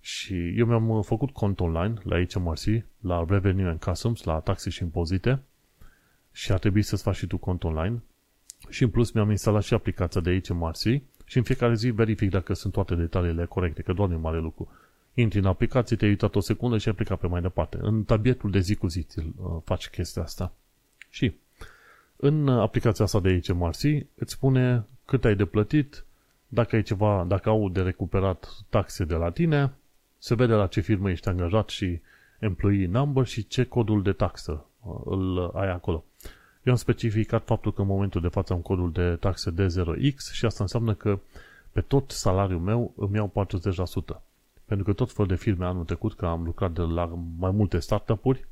[0.00, 4.82] Și eu mi-am făcut cont online la HMRC, la Revenue and Customs, la taxe și
[4.82, 5.42] impozite
[6.32, 8.02] și ar trebui să-ți faci și tu cont online.
[8.68, 12.54] Și în plus mi-am instalat și aplicația de HMRC și în fiecare zi verific dacă
[12.54, 14.70] sunt toate detaliile corecte, că doar e mare lucru
[15.14, 17.78] intri în aplicație, te-ai uitat o secundă și ai plecat pe mai departe.
[17.80, 19.24] În tabietul de zi cu zi uh,
[19.64, 20.52] faci chestia asta.
[21.10, 21.34] Și
[22.16, 23.82] în aplicația asta de HMRC
[24.14, 26.04] îți spune cât ai de plătit,
[26.48, 29.72] dacă ai ceva, dacă au de recuperat taxe de la tine,
[30.18, 32.00] se vede la ce firmă ești angajat și
[32.38, 36.04] employee number și ce codul de taxă uh, îl ai acolo.
[36.62, 40.44] Eu am specificat faptul că în momentul de față am codul de taxe D0X și
[40.44, 41.18] asta înseamnă că
[41.72, 43.46] pe tot salariul meu îmi iau
[44.16, 44.22] 40%
[44.72, 47.78] pentru că tot fel de firme anul trecut, că am lucrat de la mai multe
[47.78, 48.46] startup-uri,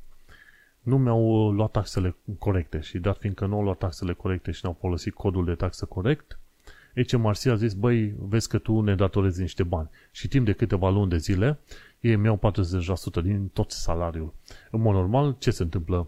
[0.81, 4.77] nu mi-au luat taxele corecte și dat fiindcă nu au luat taxele corecte și n-au
[4.79, 6.39] folosit codul de taxă corect,
[7.07, 9.89] HMRC a zis, băi, vezi că tu ne datorezi niște bani.
[10.11, 11.59] Și timp de câteva luni de zile,
[11.99, 12.39] ei mi-au
[13.19, 14.33] 40% din tot salariul.
[14.71, 16.07] În mod normal, ce se întâmplă?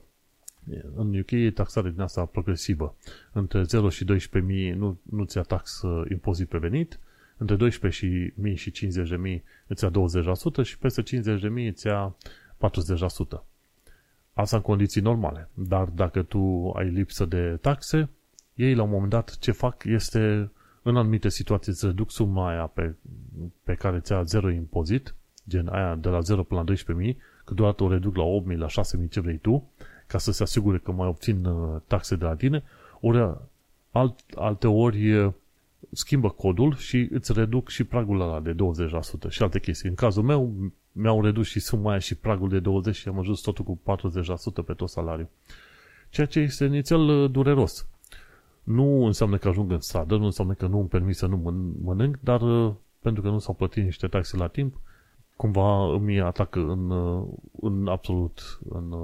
[0.96, 2.96] În UK e taxare din asta progresivă.
[3.32, 7.00] Între 0 și 12.000 nu, nu ți-a tax uh, impozit pe venit,
[7.38, 9.42] între 12.000 și 50.000
[9.74, 9.92] îți ia
[10.62, 12.16] 20% și peste 50 de mii îți ia
[13.38, 13.44] 40%.
[14.34, 15.50] Asta în condiții normale.
[15.54, 18.10] Dar dacă tu ai lipsă de taxe,
[18.54, 20.52] ei la un moment dat ce fac este
[20.84, 22.96] în anumite situații îți reduc suma aia pe,
[23.64, 25.16] pe care ți-a zero impozit,
[25.48, 27.16] gen aia de la 0 până la 12.000,
[27.46, 29.72] câteodată o reduc la 8.000, la 6.000 ce vrei tu,
[30.08, 32.64] ca să se asigure că mai obțin uh, taxe de la tine,
[33.00, 33.38] ori
[33.92, 35.34] alt, alte ori
[35.94, 39.90] schimbă codul și îți reduc și pragul ăla de 20% și alte chestii.
[39.90, 40.54] În cazul meu,
[40.92, 43.80] mi-au redus și suma aia și pragul de 20% și am ajuns totul cu
[44.62, 45.30] 40% pe tot salariul.
[46.10, 47.88] Ceea ce este inițial uh, dureros.
[48.64, 51.38] Nu înseamnă că ajung în stradă, nu înseamnă că nu îmi permis să nu
[51.84, 54.80] mănânc, dar uh, pentru că nu s-au plătit niște taxe la timp,
[55.36, 57.28] cumva îmi atacă în, uh,
[57.62, 58.96] în absolut în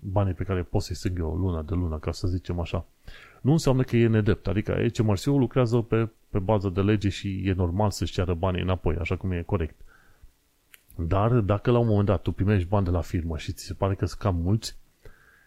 [0.00, 2.86] banii pe care pot să-i strâng eu luna de lună, ca să zicem așa
[3.44, 4.46] nu înseamnă că e nedrept.
[4.46, 8.96] Adică HMRC-ul lucrează pe, pe bază de lege și e normal să-și ceară banii înapoi,
[8.96, 9.80] așa cum e corect.
[10.96, 13.74] Dar dacă la un moment dat tu primești bani de la firmă și ți se
[13.74, 14.76] pare că sunt cam mulți,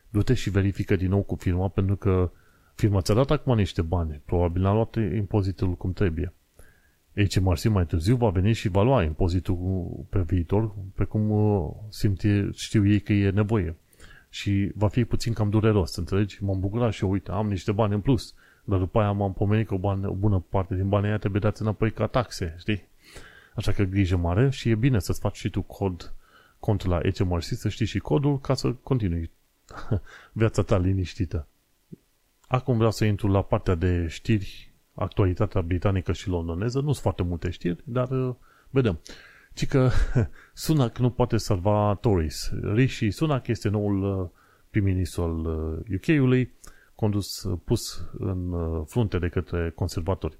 [0.09, 2.31] du-te și verifică din nou cu firma, pentru că
[2.75, 6.33] firma ți-a dat acum niște bani, probabil n-a luat impozitul cum trebuie.
[7.13, 12.49] HMRC mai târziu va veni și va lua impozitul pe viitor, pe cum uh, simte,
[12.53, 13.75] știu ei că e nevoie.
[14.37, 16.43] Și va fi puțin cam dureros, înțelegi?
[16.43, 18.33] M-am bucurat și eu, uite, am niște bani în plus,
[18.63, 21.41] dar după aia m-am pomenit că o, bani, o bună parte din banii aia trebuie
[21.41, 22.87] dați înapoi ca taxe, știi?
[23.55, 26.13] Așa că grijă mare și e bine să-ți faci și tu cod
[26.59, 29.31] cont la HMRC, să știi și codul ca să continui
[30.31, 31.47] viața ta liniștită.
[32.47, 36.79] Acum vreau să intru la partea de știri, actualitatea britanică și londoneză.
[36.79, 38.35] Nu sunt foarte multe știri, dar uh,
[38.69, 38.99] vedem.
[39.57, 39.89] Ci că
[40.53, 42.51] Sunak nu poate salva Tories.
[42.73, 44.29] Rishi Sunak este noul uh,
[44.69, 45.37] prim-ministru al
[45.95, 48.53] UK-ului, uh, condus, pus în
[48.85, 50.37] frunte de către conservatori.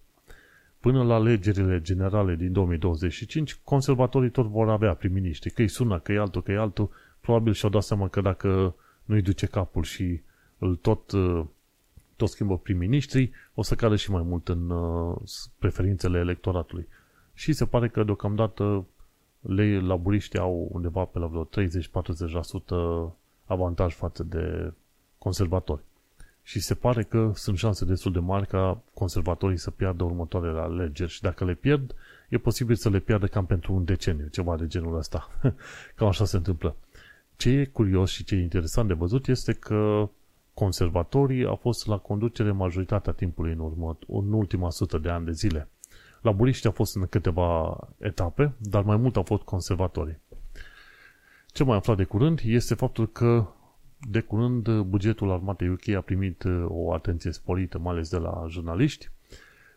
[0.80, 5.50] Până la alegerile generale din 2025, conservatorii tot vor avea prim-ministri.
[5.50, 6.90] Că-i sună, că e altul, că e altul,
[7.22, 10.22] probabil și-au dat seama că dacă nu-i duce capul și
[10.58, 11.46] îl tot, uh,
[12.16, 15.18] tot schimbă prim-ministrii, o să cadă și mai mult în uh,
[15.60, 16.88] preferințele electoratului.
[17.34, 18.86] Și se pare că deocamdată
[19.40, 21.50] lei laburiștii au undeva pe la vreo
[23.10, 23.14] 30-40%
[23.46, 24.74] avantaj față de
[25.18, 25.82] conservatori.
[26.44, 31.12] Și se pare că sunt șanse destul de mari ca conservatorii să piardă următoarele alegeri
[31.12, 31.96] și dacă le pierd,
[32.30, 35.28] e posibil să le piardă cam pentru un deceniu, ceva de genul ăsta.
[35.96, 36.76] cam așa se întâmplă.
[37.36, 40.10] Ce e curios și ce e interesant de văzut este că
[40.54, 45.32] conservatorii au fost la conducere majoritatea timpului în, urmă, în ultima sută de ani de
[45.32, 45.68] zile.
[46.28, 50.18] Laburiștii au fost în câteva etape, dar mai mult au fost conservatorii.
[51.48, 53.48] Ce mai aflat de curând este faptul că
[54.10, 58.46] de curând bugetul armatei UK a primit uh, o atenție sporită, mai ales de la
[58.50, 59.10] jurnaliști.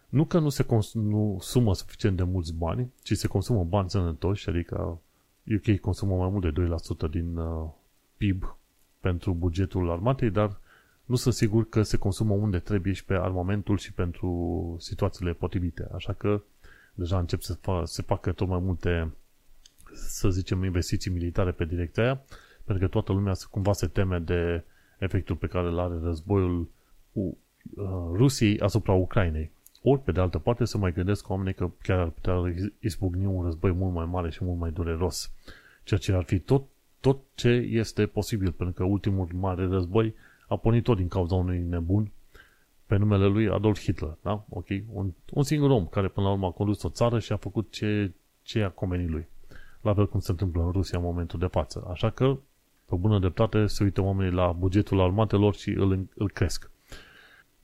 [0.08, 5.00] Nu că nu se consumă suficient de mulți bani, ci se consumă bani sănătoși, adică
[5.54, 6.66] UK consumă mai mult de
[7.08, 7.68] 2% din uh,
[8.16, 8.56] PIB
[9.00, 10.59] pentru bugetul armatei, dar
[11.10, 15.88] nu sunt sigur că se consumă unde trebuie și pe armamentul și pentru situațiile potrivite.
[15.94, 16.42] Așa că
[16.94, 19.12] deja încep să fa- se facă tot mai multe,
[19.94, 22.20] să zicem, investiții militare pe direcția aia,
[22.64, 24.64] pentru că toată lumea cumva se teme de
[24.98, 26.68] efectul pe care îl are războiul
[27.12, 27.32] uh,
[28.12, 29.50] Rusiei asupra Ucrainei.
[29.82, 33.44] Ori, pe de altă parte, să mai gândesc oamenii că chiar ar putea izbucni un
[33.44, 35.32] război mult mai mare și mult mai dureros.
[35.84, 36.62] Ceea ce ar fi tot,
[37.00, 40.14] tot ce este posibil, pentru că ultimul mare război
[40.50, 42.10] a pornit tot din cauza unui nebun
[42.86, 44.16] pe numele lui Adolf Hitler.
[44.22, 44.44] Da?
[44.48, 44.66] Ok?
[44.92, 47.70] Un, un singur om care până la urmă a condus o țară și a făcut
[47.70, 49.28] ce, ce a convenit lui.
[49.80, 51.86] La fel cum se întâmplă în Rusia în momentul de față.
[51.90, 52.38] Așa că
[52.84, 56.70] pe bună dreptate se uită oamenii la bugetul armatelor și îl, îl cresc.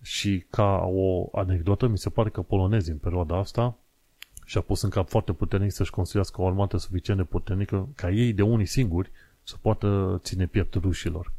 [0.03, 3.79] Și ca o anecdotă, mi se pare că polonezii în perioada asta
[4.45, 8.33] și-a pus în cap foarte puternic să-și construiască o armată suficient de puternică ca ei
[8.33, 9.11] de unii singuri
[9.43, 11.33] să poată ține piept rușilor.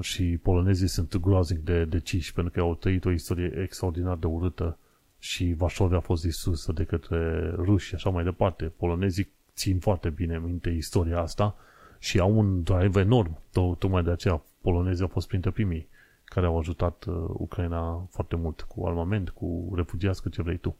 [0.00, 4.78] Și polonezii sunt groaznic de deciși pentru că au trăit o istorie extraordinar de urâtă
[5.18, 8.64] și Vașovia a fost distrusă de către ruși și așa mai departe.
[8.64, 11.56] Polonezii țin foarte bine minte istoria asta
[11.98, 13.38] și au un drive enorm.
[13.52, 15.88] Tocmai de aceea polonezii au fost printre primii
[16.24, 20.76] care au ajutat uh, Ucraina foarte mult cu armament, cu refugiați, cu ce vrei tu.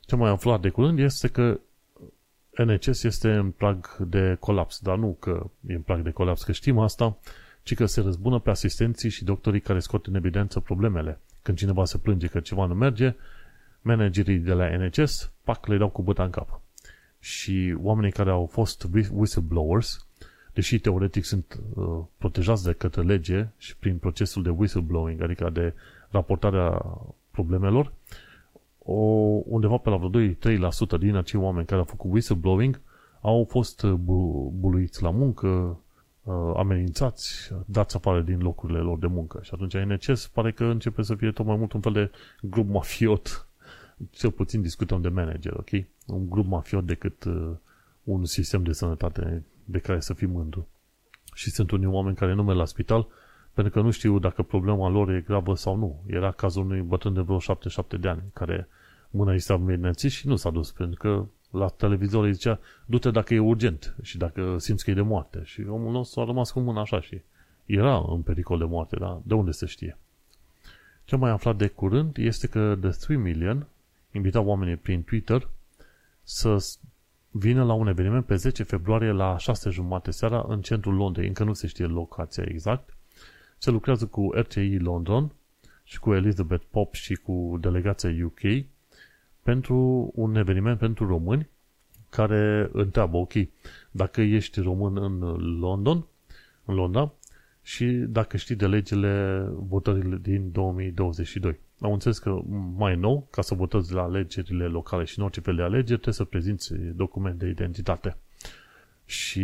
[0.00, 1.60] Ce mai aflat de curând este că
[2.64, 6.52] NHS este în prag de colaps, dar nu că e în prag de colaps, că
[6.52, 7.16] știm asta,
[7.62, 11.20] ci că se răzbună pe asistenții și doctorii care scot în evidență problemele.
[11.42, 13.14] Când cineva se plânge că ceva nu merge,
[13.80, 16.60] managerii de la NHS, pac, le dau cu băta în cap.
[17.18, 20.06] Și oamenii care au fost whistleblowers,
[20.52, 25.74] deși teoretic sunt uh, protejați de către lege și prin procesul de whistleblowing, adică de
[26.10, 26.82] raportarea
[27.30, 27.92] problemelor,
[28.78, 28.94] o,
[29.44, 30.28] undeva pe la vreo
[30.96, 32.80] 2-3% din acei oameni care au făcut whistleblowing
[33.20, 35.76] au fost uh, bu- buluiți la muncă, uh,
[36.56, 39.40] amenințați, dați afară din locurile lor de muncă.
[39.42, 42.10] Și atunci NCS pare că începe să fie tot mai mult un fel de
[42.40, 43.46] grup mafiot.
[44.10, 45.70] Cel puțin discutăm de manager, ok?
[46.06, 47.50] Un grup mafiot decât uh,
[48.04, 50.68] un sistem de sănătate de care să fii mândru.
[51.34, 53.06] Și sunt unii oameni care nu merg la spital
[53.54, 56.02] pentru că nu știu dacă problema lor e gravă sau nu.
[56.06, 58.68] Era cazul unui bătrân de vreo 7-7 de ani care
[59.10, 63.10] mâna i s-a învenețit și nu s-a dus pentru că la televizor îi zicea du-te
[63.10, 65.42] dacă e urgent și dacă simți că e de moarte.
[65.44, 67.20] Și omul nostru a rămas cu mâna așa și
[67.66, 69.98] era în pericol de moarte, dar de unde se știe?
[71.04, 73.66] Ce mai aflat de curând este că The 3 Million
[74.12, 75.48] invita oamenii prin Twitter
[76.22, 76.56] să
[77.30, 81.26] vine la un eveniment pe 10 februarie la 6 jumate seara în centrul Londrei.
[81.26, 82.96] Încă nu se știe locația exact.
[83.58, 85.32] Se lucrează cu RCI London
[85.84, 88.40] și cu Elizabeth Pop și cu delegația UK
[89.42, 91.48] pentru un eveniment pentru români
[92.10, 93.32] care întreabă, ok,
[93.90, 95.18] dacă ești român în
[95.58, 96.06] London,
[96.64, 97.12] în Londra,
[97.62, 101.58] și dacă știi de legile votările din 2022.
[101.80, 102.40] Am înțeles că
[102.76, 106.14] mai nou, ca să votezi la alegerile locale și în orice fel de alegeri, trebuie
[106.14, 108.16] să prezinți document de identitate.
[109.04, 109.42] Și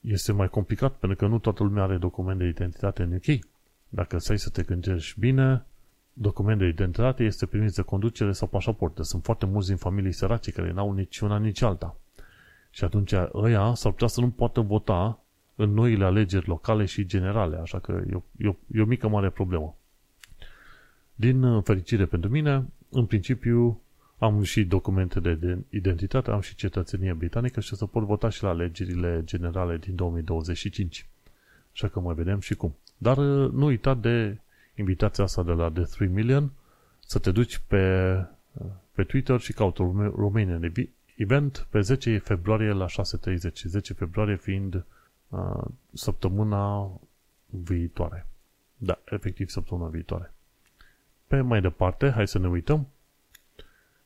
[0.00, 3.44] este mai complicat pentru că nu toată lumea are document de identitate în UK.
[3.88, 5.64] Dacă stai să te gândești bine,
[6.14, 8.94] document de identitate este permis de conducere sau pașaport.
[8.94, 11.96] Deci sunt foarte mulți din familii sărace care n-au nici una, nici alta.
[12.70, 15.18] Și atunci ăia s-ar putea să nu poată vota
[15.54, 19.08] în noile alegeri locale și generale, așa că e o, e o, e o mică
[19.08, 19.76] mare problemă.
[21.14, 23.80] Din uh, fericire pentru mine, în principiu
[24.18, 28.42] am și documente de identitate, am și cetățenie britanică și o să pot vota și
[28.42, 31.08] la alegerile generale din 2025.
[31.72, 32.76] Așa că mai vedem și cum.
[32.98, 34.38] Dar uh, nu uita de
[34.74, 36.52] invitația asta de la The 3 Million
[37.06, 38.14] să te duci pe,
[38.52, 39.82] uh, pe Twitter și caută
[40.16, 40.72] Romanian
[41.16, 43.52] Event pe 10 februarie la 6.30.
[43.64, 44.84] 10 februarie fiind
[45.28, 46.90] uh, săptămâna
[47.46, 48.26] viitoare.
[48.76, 50.32] Da, efectiv săptămâna viitoare.
[51.26, 52.88] Pe mai departe, hai să ne uităm.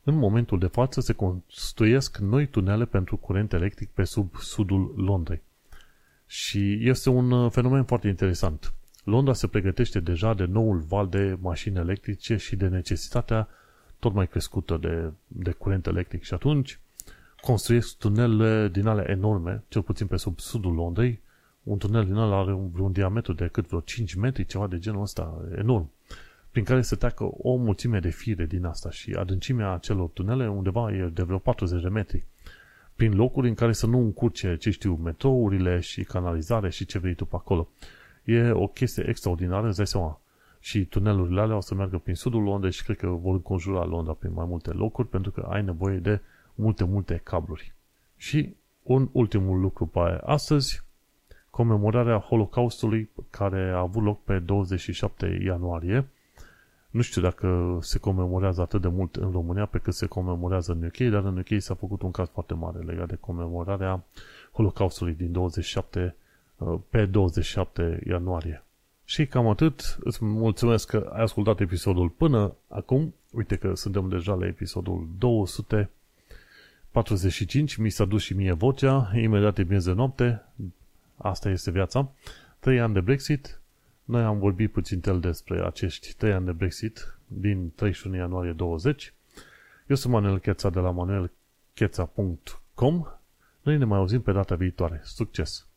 [0.03, 5.41] În momentul de față se construiesc noi tunele pentru curent electric pe sub sudul Londrei.
[6.25, 8.73] Și este un uh, fenomen foarte interesant.
[9.03, 13.47] Londra se pregătește deja de noul val de mașini electrice și de necesitatea
[13.99, 16.23] tot mai crescută de, de curent electric.
[16.23, 16.79] Și atunci
[17.41, 21.19] construiesc tunele din ale enorme, cel puțin pe sub sudul Londrei.
[21.63, 24.79] Un tunel din ăla are un, un diametru de cât vreo 5 metri, ceva de
[24.79, 25.91] genul ăsta, enorm
[26.51, 30.91] prin care se treacă o mulțime de fire din asta și adâncimea acelor tunele undeva
[30.91, 32.25] e de vreo 40 de metri.
[32.95, 37.13] Prin locuri în care să nu încurce, ce știu, metrourile și canalizare și ce vrei
[37.13, 37.69] tu pe acolo.
[38.29, 40.19] E o chestie extraordinară, îți dai seama.
[40.59, 44.13] Și tunelurile alea o să meargă prin sudul Londrei și cred că vor înconjura Londra
[44.13, 46.21] prin mai multe locuri pentru că ai nevoie de
[46.55, 47.73] multe, multe cabluri.
[48.17, 50.83] Și un ultimul lucru pe astăzi,
[51.49, 56.07] comemorarea Holocaustului care a avut loc pe 27 ianuarie
[56.89, 60.83] nu știu dacă se comemorează atât de mult în România pe cât se comemorează în
[60.83, 64.03] UK, dar în UK s-a făcut un caz foarte mare legat de comemorarea
[64.51, 66.27] Holocaustului din 27, uh,
[66.89, 68.63] pe 27 ianuarie.
[69.05, 69.97] Și cam atât.
[69.99, 73.13] Îți mulțumesc că ai ascultat episodul până acum.
[73.31, 77.75] Uite că suntem deja la episodul 245.
[77.75, 79.11] Mi s-a dus și mie vocea.
[79.15, 80.43] Imediat e miez de noapte.
[81.15, 82.11] Asta este viața.
[82.59, 83.59] 3 ani de Brexit.
[84.03, 89.13] Noi am vorbit puțin tel despre acești trei ani de Brexit din 31 ianuarie 20.
[89.87, 93.05] Eu sunt Manuel Cheța de la manuelcheța.com.
[93.61, 95.01] Noi ne mai auzim pe data viitoare.
[95.03, 95.67] Succes!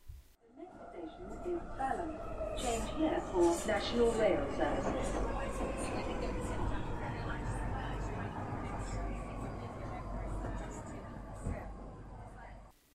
[2.57, 4.62] Change here for National Rail Services.